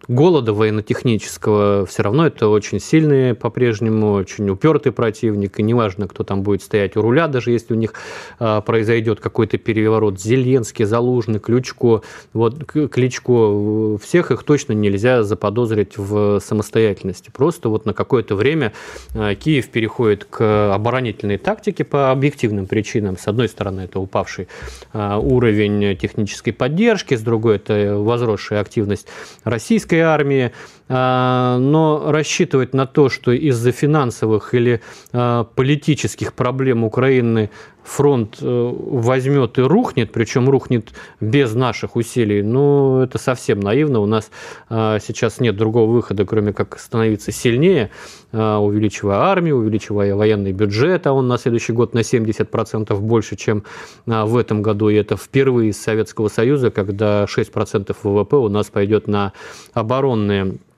голода 0.07 0.53
военно-технического, 0.53 1.85
все 1.85 2.03
равно 2.03 2.27
это 2.27 2.47
очень 2.47 2.79
сильный 2.79 3.33
по-прежнему, 3.33 4.13
очень 4.13 4.49
упертый 4.49 4.91
противник, 4.91 5.59
и 5.59 5.63
неважно, 5.63 6.07
кто 6.07 6.23
там 6.23 6.43
будет 6.43 6.61
стоять 6.61 6.97
у 6.97 7.01
руля, 7.01 7.27
даже 7.27 7.51
если 7.51 7.73
у 7.73 7.77
них 7.77 7.93
а, 8.39 8.61
произойдет 8.61 9.19
какой-то 9.19 9.57
переворот, 9.57 10.19
Зеленский, 10.19 10.85
Залужный, 10.85 11.39
Ключко, 11.39 12.01
вот 12.33 12.63
Кличко, 12.65 13.97
всех 13.97 14.31
их 14.31 14.43
точно 14.43 14.73
нельзя 14.73 15.23
заподозрить 15.23 15.97
в 15.97 16.39
самостоятельности. 16.39 17.31
Просто 17.33 17.69
вот 17.69 17.85
на 17.85 17.93
какое-то 17.93 18.35
время 18.35 18.73
а, 19.13 19.35
Киев 19.35 19.69
переходит 19.69 20.25
к 20.25 20.73
оборонительной 20.73 21.37
тактике 21.37 21.83
по 21.83 22.11
объективным 22.11 22.65
причинам. 22.65 23.17
С 23.17 23.27
одной 23.27 23.47
стороны, 23.47 23.81
это 23.81 23.99
упавший 23.99 24.47
а, 24.91 25.17
уровень 25.17 25.97
технической 25.97 26.53
поддержки, 26.53 27.15
с 27.15 27.21
другой, 27.21 27.55
это 27.57 27.95
возросшая 27.97 28.59
активность 28.59 29.07
российской 29.43 29.92
российской 29.93 29.99
армии, 29.99 30.51
а, 30.89 31.57
но 31.59 32.11
рассчитывать 32.11 32.73
на 32.73 32.85
то, 32.85 33.09
что 33.09 33.31
из-за 33.31 33.71
финансовых 33.71 34.53
или 34.53 34.81
а, 35.11 35.43
политических 35.43 36.33
проблем 36.33 36.83
Украины 36.83 37.49
фронт 37.83 38.37
э, 38.41 38.73
возьмет 38.73 39.57
и 39.57 39.61
рухнет, 39.61 40.11
причем 40.11 40.49
рухнет 40.49 40.93
без 41.19 41.53
наших 41.53 41.95
усилий, 41.95 42.41
ну, 42.41 43.01
это 43.01 43.17
совсем 43.17 43.59
наивно. 43.59 43.99
У 43.99 44.05
нас 44.05 44.31
а, 44.69 44.99
сейчас 44.99 45.39
нет 45.39 45.55
другого 45.55 45.91
выхода, 45.91 46.25
кроме 46.25 46.53
как 46.53 46.79
становиться 46.79 47.31
сильнее, 47.31 47.89
а, 48.31 48.59
увеличивая 48.59 49.17
армию, 49.17 49.57
увеличивая 49.57 50.15
военный 50.15 50.53
бюджет, 50.53 51.07
а 51.07 51.13
он 51.13 51.27
на 51.27 51.37
следующий 51.37 51.73
год 51.73 51.93
на 51.93 51.99
70% 51.99 52.99
больше, 52.99 53.35
чем 53.35 53.63
в 54.05 54.37
этом 54.37 54.61
году. 54.61 54.89
И 54.89 54.95
это 54.95 55.17
впервые 55.17 55.69
из 55.69 55.81
Советского 55.81 56.27
Союза, 56.29 56.71
когда 56.71 57.25
6% 57.25 57.95
ВВП 58.03 58.37
у 58.37 58.49
нас 58.49 58.69
пойдет 58.69 59.07
на 59.07 59.33
оборонные 59.73 60.23
Э, 60.43 60.72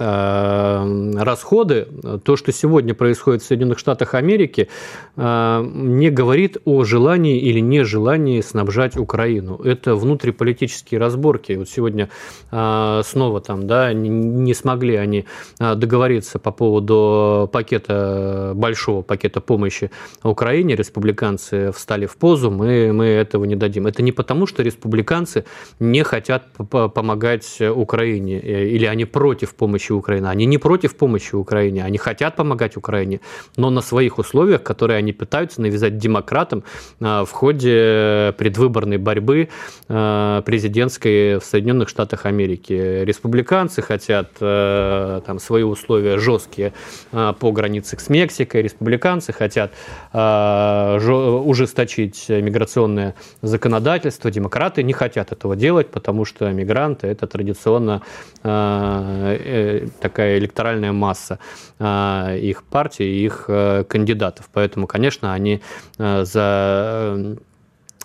расходы, 0.00 1.86
то, 2.24 2.36
что 2.36 2.52
сегодня 2.52 2.94
происходит 2.94 3.42
в 3.42 3.46
Соединенных 3.46 3.78
Штатах 3.78 4.14
Америки, 4.14 4.68
э, 5.16 5.70
не 5.72 6.08
говорит 6.08 6.56
о 6.64 6.84
желании 6.84 7.38
или 7.38 7.60
нежелании 7.60 8.40
снабжать 8.40 8.96
Украину. 8.96 9.56
Это 9.56 9.94
внутриполитические 9.94 10.98
разборки. 11.00 11.52
Вот 11.52 11.68
сегодня 11.68 12.08
э, 12.50 13.02
снова 13.04 13.40
там, 13.42 13.66
да, 13.66 13.92
не 13.92 14.54
смогли 14.54 14.96
они 14.96 15.26
договориться 15.58 16.38
по 16.38 16.50
поводу 16.50 17.48
пакета, 17.52 18.52
большого 18.54 19.02
пакета 19.02 19.40
помощи 19.40 19.90
Украине. 20.22 20.76
Республиканцы 20.76 21.72
встали 21.72 22.06
в 22.06 22.16
позу, 22.16 22.50
мы, 22.50 22.92
мы 22.92 23.04
этого 23.04 23.44
не 23.44 23.56
дадим. 23.56 23.86
Это 23.86 24.02
не 24.02 24.12
потому, 24.12 24.46
что 24.46 24.62
республиканцы 24.62 25.44
не 25.78 26.02
хотят 26.04 26.44
помогать 26.70 27.60
Украине 27.60 28.40
или 28.40 28.86
они 28.86 29.04
против 29.04 29.54
помощи 29.54 29.89
помощи 29.90 29.92
Украине. 29.92 30.28
Они 30.28 30.46
не 30.46 30.58
против 30.58 30.96
помощи 30.96 31.34
Украине, 31.34 31.84
они 31.84 31.98
хотят 31.98 32.36
помогать 32.36 32.76
Украине, 32.76 33.20
но 33.56 33.70
на 33.70 33.82
своих 33.82 34.18
условиях, 34.18 34.62
которые 34.62 34.98
они 34.98 35.12
пытаются 35.12 35.60
навязать 35.60 35.98
демократам 35.98 36.62
а, 37.00 37.24
в 37.24 37.30
ходе 37.30 38.34
предвыборной 38.38 38.98
борьбы 38.98 39.48
а, 39.88 40.42
президентской 40.42 41.38
в 41.38 41.44
Соединенных 41.44 41.88
Штатах 41.88 42.26
Америки. 42.26 43.04
Республиканцы 43.04 43.82
хотят 43.82 44.30
а, 44.40 45.20
там 45.26 45.38
свои 45.38 45.62
условия 45.62 46.18
жесткие 46.18 46.72
по 47.10 47.52
границе 47.52 47.96
с 47.98 48.10
Мексикой, 48.10 48.62
республиканцы 48.62 49.32
хотят 49.32 49.72
ужесточить 50.12 52.28
миграционное 52.28 53.14
законодательство, 53.42 54.30
демократы 54.30 54.82
не 54.82 54.92
хотят 54.92 55.32
этого 55.32 55.56
делать, 55.56 55.90
потому 55.90 56.24
что 56.24 56.50
мигранты 56.52 57.06
это 57.06 57.26
традиционно 57.26 58.02
э, 58.42 59.79
такая 60.00 60.38
электоральная 60.38 60.92
масса 60.92 61.38
а, 61.78 62.34
их 62.36 62.62
партий, 62.64 63.24
их 63.24 63.44
э, 63.48 63.84
кандидатов. 63.84 64.48
Поэтому, 64.52 64.86
конечно, 64.86 65.32
они 65.32 65.60
э, 65.98 66.24
за 66.24 66.40
а, 66.42 67.36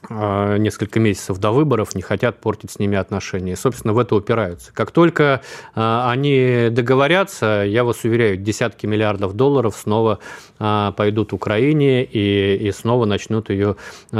несколько 0.09 0.99
месяцев 0.99 1.37
до 1.37 1.51
выборов 1.51 1.95
не 1.95 2.01
хотят 2.01 2.39
портить 2.39 2.71
с 2.71 2.79
ними 2.79 2.97
отношения. 2.97 3.53
И, 3.53 3.55
собственно, 3.55 3.93
в 3.93 3.99
это 3.99 4.15
упираются. 4.15 4.71
Как 4.73 4.91
только 4.91 5.41
а, 5.73 6.11
они 6.11 6.69
договорятся, 6.71 7.63
я 7.67 7.83
вас 7.83 8.03
уверяю, 8.03 8.37
десятки 8.37 8.85
миллиардов 8.85 9.33
долларов 9.33 9.75
снова 9.75 10.19
а, 10.59 10.91
пойдут 10.91 11.33
Украине 11.33 12.03
и, 12.03 12.55
и 12.55 12.71
снова 12.71 13.05
начнут 13.05 13.49
ее 13.49 13.75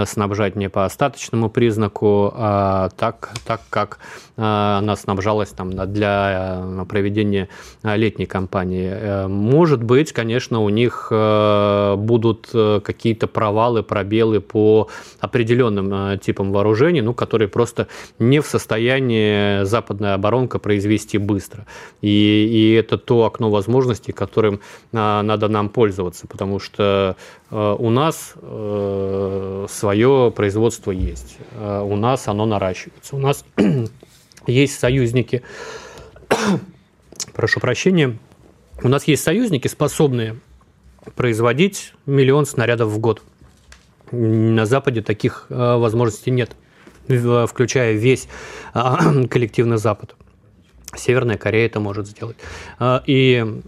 снабжать 0.05 0.55
не 0.55 0.69
по 0.69 0.85
остаточному 0.85 1.49
признаку, 1.49 2.31
а 2.35 2.89
так, 2.97 3.31
так 3.45 3.61
как 3.69 3.99
она 4.37 4.95
снабжалась 4.97 5.49
там 5.49 5.71
для 5.71 6.85
проведения 6.89 7.47
летней 7.83 8.25
кампании. 8.25 8.89
Э, 8.91 9.27
может 9.27 9.81
быть, 9.81 10.11
конечно, 10.11 10.59
у 10.59 10.67
них 10.69 11.07
будут 11.09 12.49
э, 12.53 12.79
какие-то 12.83 13.27
провалы, 13.27 13.83
пробелы 13.83 14.41
по 14.41 14.89
определенным 15.19 15.74
определенным 15.75 16.19
типом 16.19 16.51
вооружений, 16.51 17.01
ну, 17.01 17.13
которые 17.13 17.47
просто 17.47 17.87
не 18.19 18.41
в 18.41 18.45
состоянии 18.45 19.63
западная 19.63 20.13
оборонка 20.13 20.59
произвести 20.59 21.17
быстро. 21.17 21.65
И, 22.01 22.07
и 22.09 22.73
это 22.73 22.97
то 22.97 23.25
окно 23.25 23.49
возможностей, 23.49 24.11
которым 24.11 24.59
надо 24.91 25.47
нам 25.47 25.69
пользоваться, 25.69 26.27
потому 26.27 26.59
что 26.59 27.15
у 27.51 27.89
нас 27.89 28.33
свое 29.71 30.33
производство 30.35 30.91
есть, 30.91 31.37
у 31.59 31.95
нас 31.95 32.27
оно 32.27 32.45
наращивается, 32.45 33.15
у 33.15 33.19
нас 33.19 33.45
есть 34.47 34.79
союзники, 34.79 35.41
прошу 37.33 37.59
прощения, 37.59 38.17
у 38.83 38.87
нас 38.87 39.07
есть 39.07 39.23
союзники, 39.23 39.67
способные 39.67 40.37
производить 41.15 41.93
миллион 42.05 42.45
снарядов 42.45 42.89
в 42.89 42.99
год. 42.99 43.21
На 44.11 44.65
Западе 44.65 45.01
таких 45.01 45.47
э, 45.49 45.55
возможностей 45.77 46.31
нет, 46.31 46.55
включая 47.07 47.93
весь 47.93 48.27
э, 48.73 49.27
коллективный 49.29 49.77
Запад. 49.77 50.15
Северная 50.95 51.37
Корея 51.37 51.65
это 51.65 51.79
может 51.79 52.07
сделать. 52.07 52.37
Э, 52.79 52.99
и 53.05 53.61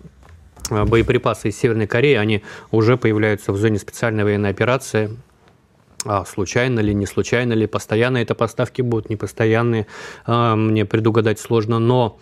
боеприпасы 0.69 1.49
из 1.49 1.57
Северной 1.57 1.87
Кореи, 1.87 2.15
они 2.15 2.43
уже 2.71 2.97
появляются 2.97 3.51
в 3.51 3.57
зоне 3.57 3.79
специальной 3.79 4.23
военной 4.23 4.49
операции. 4.49 5.17
А 6.05 6.25
случайно 6.25 6.79
ли, 6.79 6.93
не 6.93 7.05
случайно 7.05 7.53
ли, 7.53 7.67
постоянно 7.67 8.17
это 8.17 8.35
поставки 8.35 8.81
будут, 8.81 9.09
непостоянные, 9.09 9.87
мне 10.25 10.85
предугадать 10.85 11.39
сложно, 11.39 11.79
но 11.79 12.19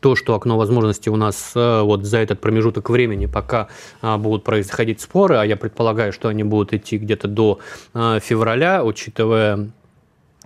то, 0.00 0.14
что 0.14 0.34
окно 0.34 0.56
возможностей 0.56 1.10
у 1.10 1.16
нас 1.16 1.52
э, 1.54 1.82
вот 1.82 2.04
за 2.04 2.18
этот 2.18 2.40
промежуток 2.40 2.90
времени, 2.90 3.26
пока 3.26 3.68
а, 4.02 4.18
будут 4.18 4.44
происходить 4.44 5.00
споры, 5.00 5.36
а 5.36 5.44
я 5.44 5.56
предполагаю, 5.56 6.12
что 6.12 6.28
они 6.28 6.44
будут 6.44 6.72
идти 6.72 6.98
где-то 6.98 7.28
до 7.28 7.58
э, 7.94 8.20
февраля, 8.22 8.84
учитывая 8.84 9.70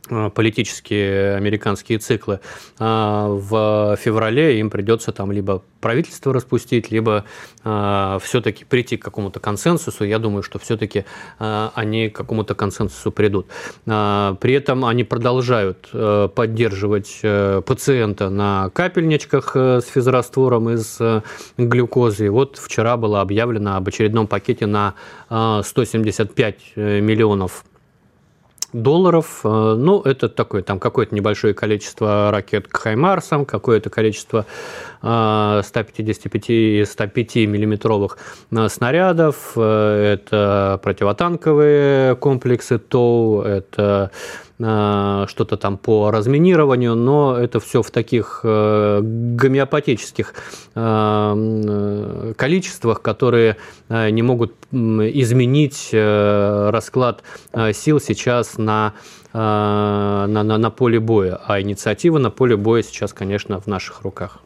политические 0.09 1.37
американские 1.37 1.99
циклы, 1.99 2.41
а 2.79 3.29
в 3.29 3.97
феврале 4.01 4.59
им 4.59 4.71
придется 4.71 5.13
там 5.13 5.33
либо 5.33 5.63
правительство 5.85 6.33
распустить, 6.33 6.91
либо 6.91 7.27
а, 7.63 8.19
все-таки 8.23 8.65
прийти 8.65 8.97
к 8.97 9.05
какому-то 9.05 9.39
консенсусу. 9.39 10.05
Я 10.05 10.19
думаю, 10.19 10.43
что 10.43 10.59
все-таки 10.59 11.05
а, 11.39 11.73
они 11.75 12.09
к 12.09 12.17
какому-то 12.17 12.55
консенсусу 12.55 13.13
придут. 13.13 13.47
При 13.85 14.53
этом 14.53 14.87
они 14.87 15.05
продолжают 15.05 15.91
э, 15.93 16.29
поддерживать 16.35 17.21
э, 17.23 17.61
пациента 17.67 18.31
на 18.31 18.71
капельничках 18.71 19.55
с 19.57 19.85
физраствором 19.85 20.71
из 20.71 20.99
глюкозы. 21.59 22.31
вот 22.31 22.57
вчера 22.57 22.97
было 22.97 23.21
объявлено 23.21 23.77
об 23.77 23.87
очередном 23.87 24.27
пакете 24.27 24.67
на 24.67 24.95
175 25.29 26.77
миллионов 26.77 27.65
долларов. 28.75 29.41
Э, 29.45 29.75
ну, 29.79 30.03
это 30.03 30.29
такое, 30.29 30.62
там 30.62 30.79
какое-то 30.79 31.14
небольшое 31.14 31.55
количество 31.55 32.31
ракет 32.31 32.68
к 32.68 32.77
Хаймарсам, 32.77 33.47
какое-то 33.47 33.89
количество 33.89 34.45
155 35.01 36.51
и 36.51 36.85
105 36.85 37.37
миллиметровых 37.37 38.18
э, 38.51 38.68
снарядов, 38.68 39.53
э, 39.57 40.14
это 40.14 40.81
противотанковые 40.83 42.16
комплексы 42.16 42.79
ТОУ, 42.79 43.43
это 43.43 44.11
что-то 44.57 45.57
там 45.57 45.79
по 45.79 46.11
разминированию, 46.13 46.95
но 46.95 47.37
это 47.37 47.59
все 47.59 47.83
в 47.83 47.91
таких 47.91 48.41
э, 48.45 49.01
гомеопатических 49.03 50.33
э, 50.75 52.33
количествах, 52.37 53.03
которые 53.03 53.57
не 53.89 54.23
могут 54.23 54.55
изменить 54.71 55.91
расклад 55.93 57.23
сил 57.73 58.01
сейчас 58.01 58.57
на 58.57 58.95
на, 59.35 60.26
на, 60.26 60.59
на 60.59 60.70
поле 60.70 61.01
боя. 61.01 61.41
А 61.47 61.61
инициатива 61.61 62.18
на 62.18 62.30
поле 62.30 62.57
боя 62.57 62.82
сейчас, 62.82 63.12
конечно, 63.12 63.61
в 63.61 63.66
наших 63.66 64.03
руках. 64.03 64.39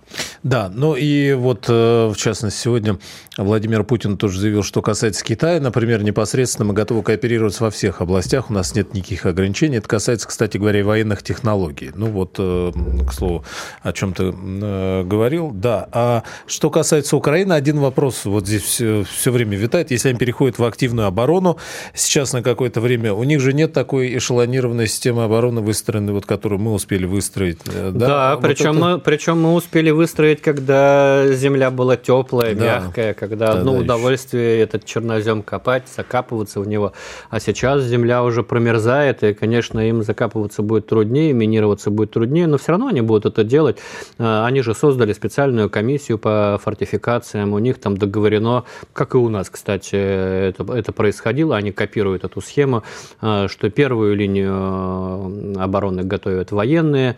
Да, 0.43 0.71
ну 0.73 0.95
и 0.97 1.35
вот, 1.35 1.69
в 1.69 2.15
частности, 2.17 2.59
сегодня 2.59 2.99
Владимир 3.37 3.85
Путин 3.85 4.17
тоже 4.17 4.41
заявил, 4.41 4.63
что 4.63 4.83
касается 4.83 5.25
Китая, 5.25 5.61
например, 5.61 6.03
непосредственно 6.03 6.67
мы 6.69 6.75
готовы 6.75 7.03
кооперироваться 7.03 7.65
во 7.65 7.71
всех 7.71 8.01
областях, 8.01 8.51
у 8.51 8.53
нас 8.53 8.75
нет 8.75 8.95
никаких 8.95 9.27
ограничений. 9.27 9.77
Это 9.77 9.89
касается, 9.89 10.27
кстати 10.27 10.57
говоря, 10.57 10.81
и 10.81 10.83
военных 10.83 11.23
технологий. 11.23 11.91
Ну 11.95 12.07
вот, 12.07 12.37
э, 12.39 12.73
к 13.07 13.13
слову, 13.13 13.45
о 13.83 13.93
чем 13.93 14.13
ты 14.13 14.33
э, 14.35 15.05
говорил. 15.05 15.51
Да, 15.53 15.89
а 15.93 16.23
что 16.47 16.71
касается 16.71 17.17
Украины, 17.17 17.53
один 17.53 17.79
вопрос 17.79 18.25
вот 18.25 18.47
здесь 18.47 18.63
все, 18.63 19.05
все 19.05 19.31
время 19.31 19.57
витает. 19.57 19.91
Если 19.91 20.09
они 20.09 20.19
переходят 20.19 20.59
в 20.59 20.65
активную 20.65 21.07
оборону 21.07 21.59
сейчас 21.95 22.33
на 22.33 22.43
какое-то 22.43 22.81
время, 22.81 23.13
у 23.13 23.25
них 23.25 23.41
же 23.41 23.53
нет 23.53 23.73
такой 23.73 24.17
эшелонированной 24.17 24.78
системы 24.87 25.25
обороны 25.25 25.61
выстроенной, 25.61 26.13
вот, 26.13 26.27
которую 26.27 26.61
мы 26.61 26.73
успели 26.73 27.05
выстроить. 27.05 27.59
Э, 27.67 27.91
да, 27.93 28.07
да 28.07 28.37
вот 28.37 28.43
причем, 28.43 28.71
это... 28.71 28.79
мы, 28.79 28.99
причем 28.99 29.41
мы 29.41 29.55
успели 29.55 29.91
выстроить, 29.91 30.41
когда 30.41 31.27
земля 31.33 31.71
была 31.71 31.97
теплая, 31.97 32.55
да. 32.55 32.65
мягкая, 32.65 33.15
когда 33.15 33.53
да, 33.53 33.59
одно 33.61 33.73
да, 33.73 33.79
удовольствие 33.81 34.55
еще. 34.55 34.65
этот 34.65 34.85
чернозем 34.85 35.43
копать, 35.43 35.85
закапываться 35.95 36.61
в 36.61 36.69
него. 36.69 36.93
А 37.31 37.41
сейчас 37.41 37.83
земля 37.85 38.23
уже 38.23 38.43
промерзает, 38.43 39.23
и, 39.23 39.35
конечно, 39.35 39.81
им 39.89 40.03
закапывать 40.03 40.29
закапываться 40.29 40.63
будет 40.63 40.87
труднее, 40.87 41.33
минироваться 41.33 41.91
будет 41.91 42.11
труднее, 42.11 42.47
но 42.47 42.59
все 42.59 42.73
равно 42.73 42.89
они 42.89 43.01
будут 43.01 43.27
это 43.27 43.45
делать. 43.45 43.79
А, 44.19 44.47
они 44.47 44.63
же 44.63 44.75
создали 44.75 45.13
специальную 45.13 45.71
комиссию 45.71 46.19
по 46.19 46.61
фортификациям, 46.63 47.53
у 47.53 47.59
них 47.59 47.79
там 47.79 47.97
договорено, 47.97 48.65
как 48.93 49.15
и 49.15 49.19
у 49.19 49.29
нас, 49.29 49.51
кстати, 49.51 49.95
это, 49.95 50.73
это 50.73 50.93
происходило, 50.93 51.57
они 51.57 51.73
копируют 51.73 52.25
эту 52.25 52.41
схему, 52.41 52.83
а, 53.21 53.49
что 53.49 53.71
первую 53.71 54.17
линию 54.17 54.68
обороны 54.69 56.03
готовят 56.03 56.53
военные 56.53 57.17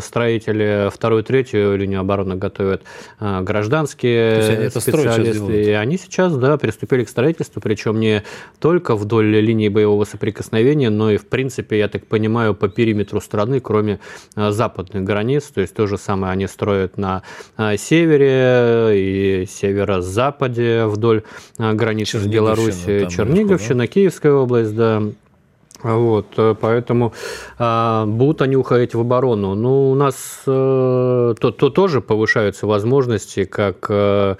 строители, 0.00 0.90
вторую, 0.92 1.24
третью 1.24 1.76
линию 1.76 2.00
обороны 2.00 2.36
готовят 2.36 2.82
гражданские 3.18 4.70
специалисты. 4.70 5.62
И 5.64 5.70
они 5.70 5.96
сейчас, 5.96 6.36
да, 6.36 6.56
приступили 6.56 7.04
к 7.04 7.08
строительству, 7.08 7.60
причем 7.60 8.00
не 8.00 8.22
только 8.58 8.96
вдоль 8.96 9.26
линии 9.26 9.68
боевого 9.68 10.04
соприкосновения, 10.04 10.90
но 10.90 11.10
и, 11.10 11.16
в 11.16 11.26
принципе, 11.26 11.78
я 11.78 11.88
так 11.88 12.06
понимаю, 12.06 12.54
по 12.54 12.68
периметру 12.68 13.20
страны, 13.20 13.60
кроме 13.60 14.00
западных 14.36 15.04
границ. 15.04 15.44
То 15.44 15.60
есть 15.60 15.74
то 15.74 15.86
же 15.86 15.98
самое 15.98 16.32
они 16.32 16.46
строят 16.46 16.98
на 16.98 17.22
севере 17.76 19.42
и 19.42 19.46
северо-западе 19.46 20.86
вдоль 20.86 21.22
границы 21.58 22.18
с 22.18 22.26
Беларусью. 22.26 23.08
Черниговщина? 23.08 23.86
Киевская 23.86 24.32
область, 24.32 24.74
да. 24.74 25.02
Вот, 25.82 26.26
э, 26.36 26.54
поэтому 26.60 27.12
а, 27.58 28.04
будут 28.06 28.42
они 28.42 28.56
уходить 28.56 28.94
в 28.94 29.00
оборону. 29.00 29.54
Ну, 29.54 29.90
у 29.90 29.94
нас 29.94 30.42
а, 30.46 31.34
то, 31.34 31.50
то 31.50 31.70
тоже 31.70 32.00
повышаются 32.00 32.66
возможности, 32.66 33.44
как 33.44 33.86
а, 33.88 34.36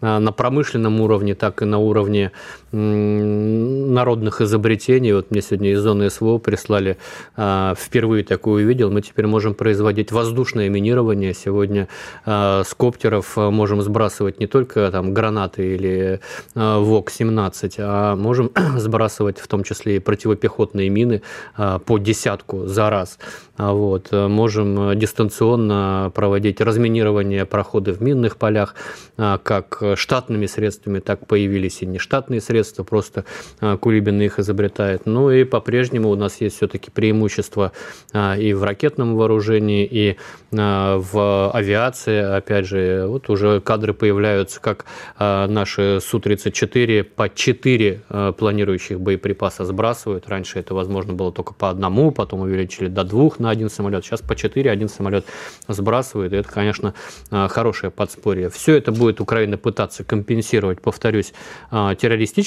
на 0.00 0.32
промышленном 0.32 1.00
уровне, 1.00 1.34
так 1.34 1.62
и 1.62 1.64
на 1.64 1.78
уровне 1.78 2.30
народных 2.74 4.40
изобретений. 4.40 5.12
Вот 5.12 5.30
мне 5.30 5.40
сегодня 5.42 5.72
из 5.72 5.80
зоны 5.80 6.10
СВО 6.10 6.38
прислали, 6.38 6.98
а, 7.36 7.74
впервые 7.76 8.24
такое 8.24 8.64
увидел, 8.64 8.90
мы 8.90 9.00
теперь 9.00 9.26
можем 9.26 9.54
производить 9.54 10.10
воздушное 10.12 10.68
минирование. 10.68 11.34
Сегодня 11.34 11.88
а, 12.26 12.62
с 12.64 12.74
коптеров 12.74 13.38
а, 13.38 13.50
можем 13.50 13.80
сбрасывать 13.80 14.40
не 14.40 14.46
только 14.46 14.90
там 14.90 15.14
гранаты 15.14 15.74
или 15.74 16.20
ВОК-17, 16.54 17.74
а 17.78 18.16
можем 18.16 18.50
сбрасывать 18.76 19.38
в 19.38 19.46
том 19.46 19.62
числе 19.62 19.96
и 19.96 19.98
противопехотные 20.00 20.88
мины 20.88 21.22
по 21.56 21.98
десятку 21.98 22.66
за 22.66 22.90
раз. 22.90 23.18
Вот. 23.56 24.10
Можем 24.10 24.98
дистанционно 24.98 26.10
проводить 26.14 26.60
разминирование 26.60 27.44
проходы 27.46 27.92
в 27.92 28.02
минных 28.02 28.36
полях, 28.36 28.74
как 29.16 29.82
штатными 29.94 30.46
средствами, 30.46 30.98
так 30.98 31.26
появились 31.26 31.82
и 31.82 31.86
нештатные 31.86 32.40
средства 32.40 32.63
средства, 32.64 32.82
просто 32.82 33.24
а, 33.60 33.76
Кулибин 33.76 34.20
их 34.20 34.38
изобретает. 34.38 35.06
Ну 35.06 35.30
и 35.30 35.44
по-прежнему 35.44 36.10
у 36.10 36.16
нас 36.16 36.40
есть 36.40 36.56
все-таки 36.56 36.90
преимущество 36.90 37.72
а, 38.12 38.36
и 38.36 38.52
в 38.52 38.64
ракетном 38.64 39.16
вооружении, 39.16 39.86
и 39.90 40.16
а, 40.56 40.98
в 40.98 41.50
авиации. 41.50 42.36
Опять 42.36 42.66
же, 42.66 43.06
вот 43.06 43.28
уже 43.28 43.60
кадры 43.60 43.92
появляются, 43.92 44.60
как 44.60 44.86
наши 45.18 46.00
Су-34 46.00 47.04
по 47.04 47.28
4 47.28 48.02
планирующих 48.38 49.00
боеприпаса 49.00 49.64
сбрасывают. 49.64 50.28
Раньше 50.28 50.58
это 50.58 50.74
возможно 50.74 51.12
было 51.12 51.32
только 51.32 51.54
по 51.54 51.70
одному, 51.70 52.10
потом 52.10 52.40
увеличили 52.40 52.88
до 52.88 53.04
двух 53.04 53.38
на 53.38 53.50
один 53.50 53.68
самолет. 53.68 54.04
Сейчас 54.04 54.22
по 54.22 54.34
4 54.36 54.70
один 54.70 54.88
самолет 54.88 55.26
сбрасывает. 55.68 56.32
И 56.32 56.36
это, 56.36 56.48
конечно, 56.48 56.94
хорошее 57.30 57.90
подспорье. 57.90 58.48
Все 58.48 58.76
это 58.76 58.92
будет 58.92 59.20
Украина 59.20 59.56
пытаться 59.56 60.04
компенсировать, 60.04 60.80
повторюсь, 60.80 61.32
а, 61.70 61.94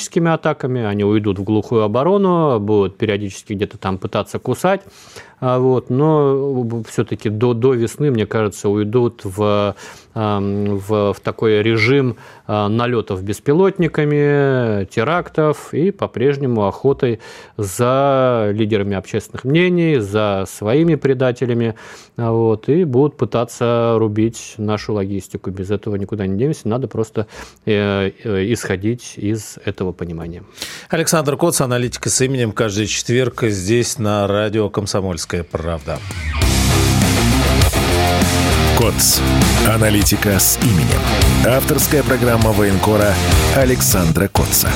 террористическими 0.07 0.31
атаками, 0.31 0.83
они 0.83 1.03
уйдут 1.03 1.39
в 1.39 1.43
глухую 1.43 1.83
оборону, 1.83 2.59
будут 2.59 2.97
периодически 2.97 3.53
где-то 3.53 3.77
там 3.77 3.97
пытаться 3.97 4.39
кусать, 4.39 4.81
вот, 5.39 5.89
но 5.89 6.83
все-таки 6.87 7.29
до, 7.29 7.53
до 7.53 7.73
весны, 7.73 8.09
мне 8.09 8.25
кажется, 8.25 8.69
уйдут 8.69 9.21
в, 9.23 9.75
в, 10.15 11.13
в 11.13 11.19
такой 11.21 11.61
режим 11.61 12.17
а, 12.47 12.69
налетов 12.69 13.21
беспилотниками, 13.23 14.85
терактов 14.85 15.73
и 15.73 15.91
по-прежнему 15.91 16.65
охотой 16.65 17.19
за 17.57 18.49
лидерами 18.53 18.95
общественных 18.95 19.43
мнений, 19.43 19.97
за 19.99 20.45
своими 20.47 20.95
предателями, 20.95 21.75
а, 22.15 22.31
вот, 22.31 22.67
и 22.69 22.83
будут 22.83 23.17
пытаться 23.17 23.95
рубить 23.97 24.55
нашу 24.57 24.93
логистику. 24.93 25.51
Без 25.51 25.69
этого 25.69 25.97
никуда 25.97 26.25
не 26.25 26.37
денемся, 26.37 26.67
надо 26.67 26.87
просто 26.87 27.27
э, 27.65 28.11
э, 28.23 28.53
исходить 28.53 29.13
из 29.17 29.59
этого 29.65 29.91
понимания. 29.91 30.43
Александр 30.89 31.37
Коц, 31.37 31.61
аналитика 31.61 32.09
с 32.09 32.21
именем, 32.21 32.53
каждый 32.53 32.87
четверг 32.87 33.43
здесь 33.43 33.99
на 33.99 34.25
радио 34.25 34.69
«Комсомольск». 34.69 35.26
«Комсомольская 35.27 35.43
правда». 35.43 35.99
КОЦ. 38.77 39.19
Аналитика 39.67 40.39
с 40.39 40.57
именем. 40.61 41.01
Авторская 41.45 42.03
программа 42.03 42.51
военкора 42.51 43.13
Александра 43.55 44.27
Котца. 44.27 44.69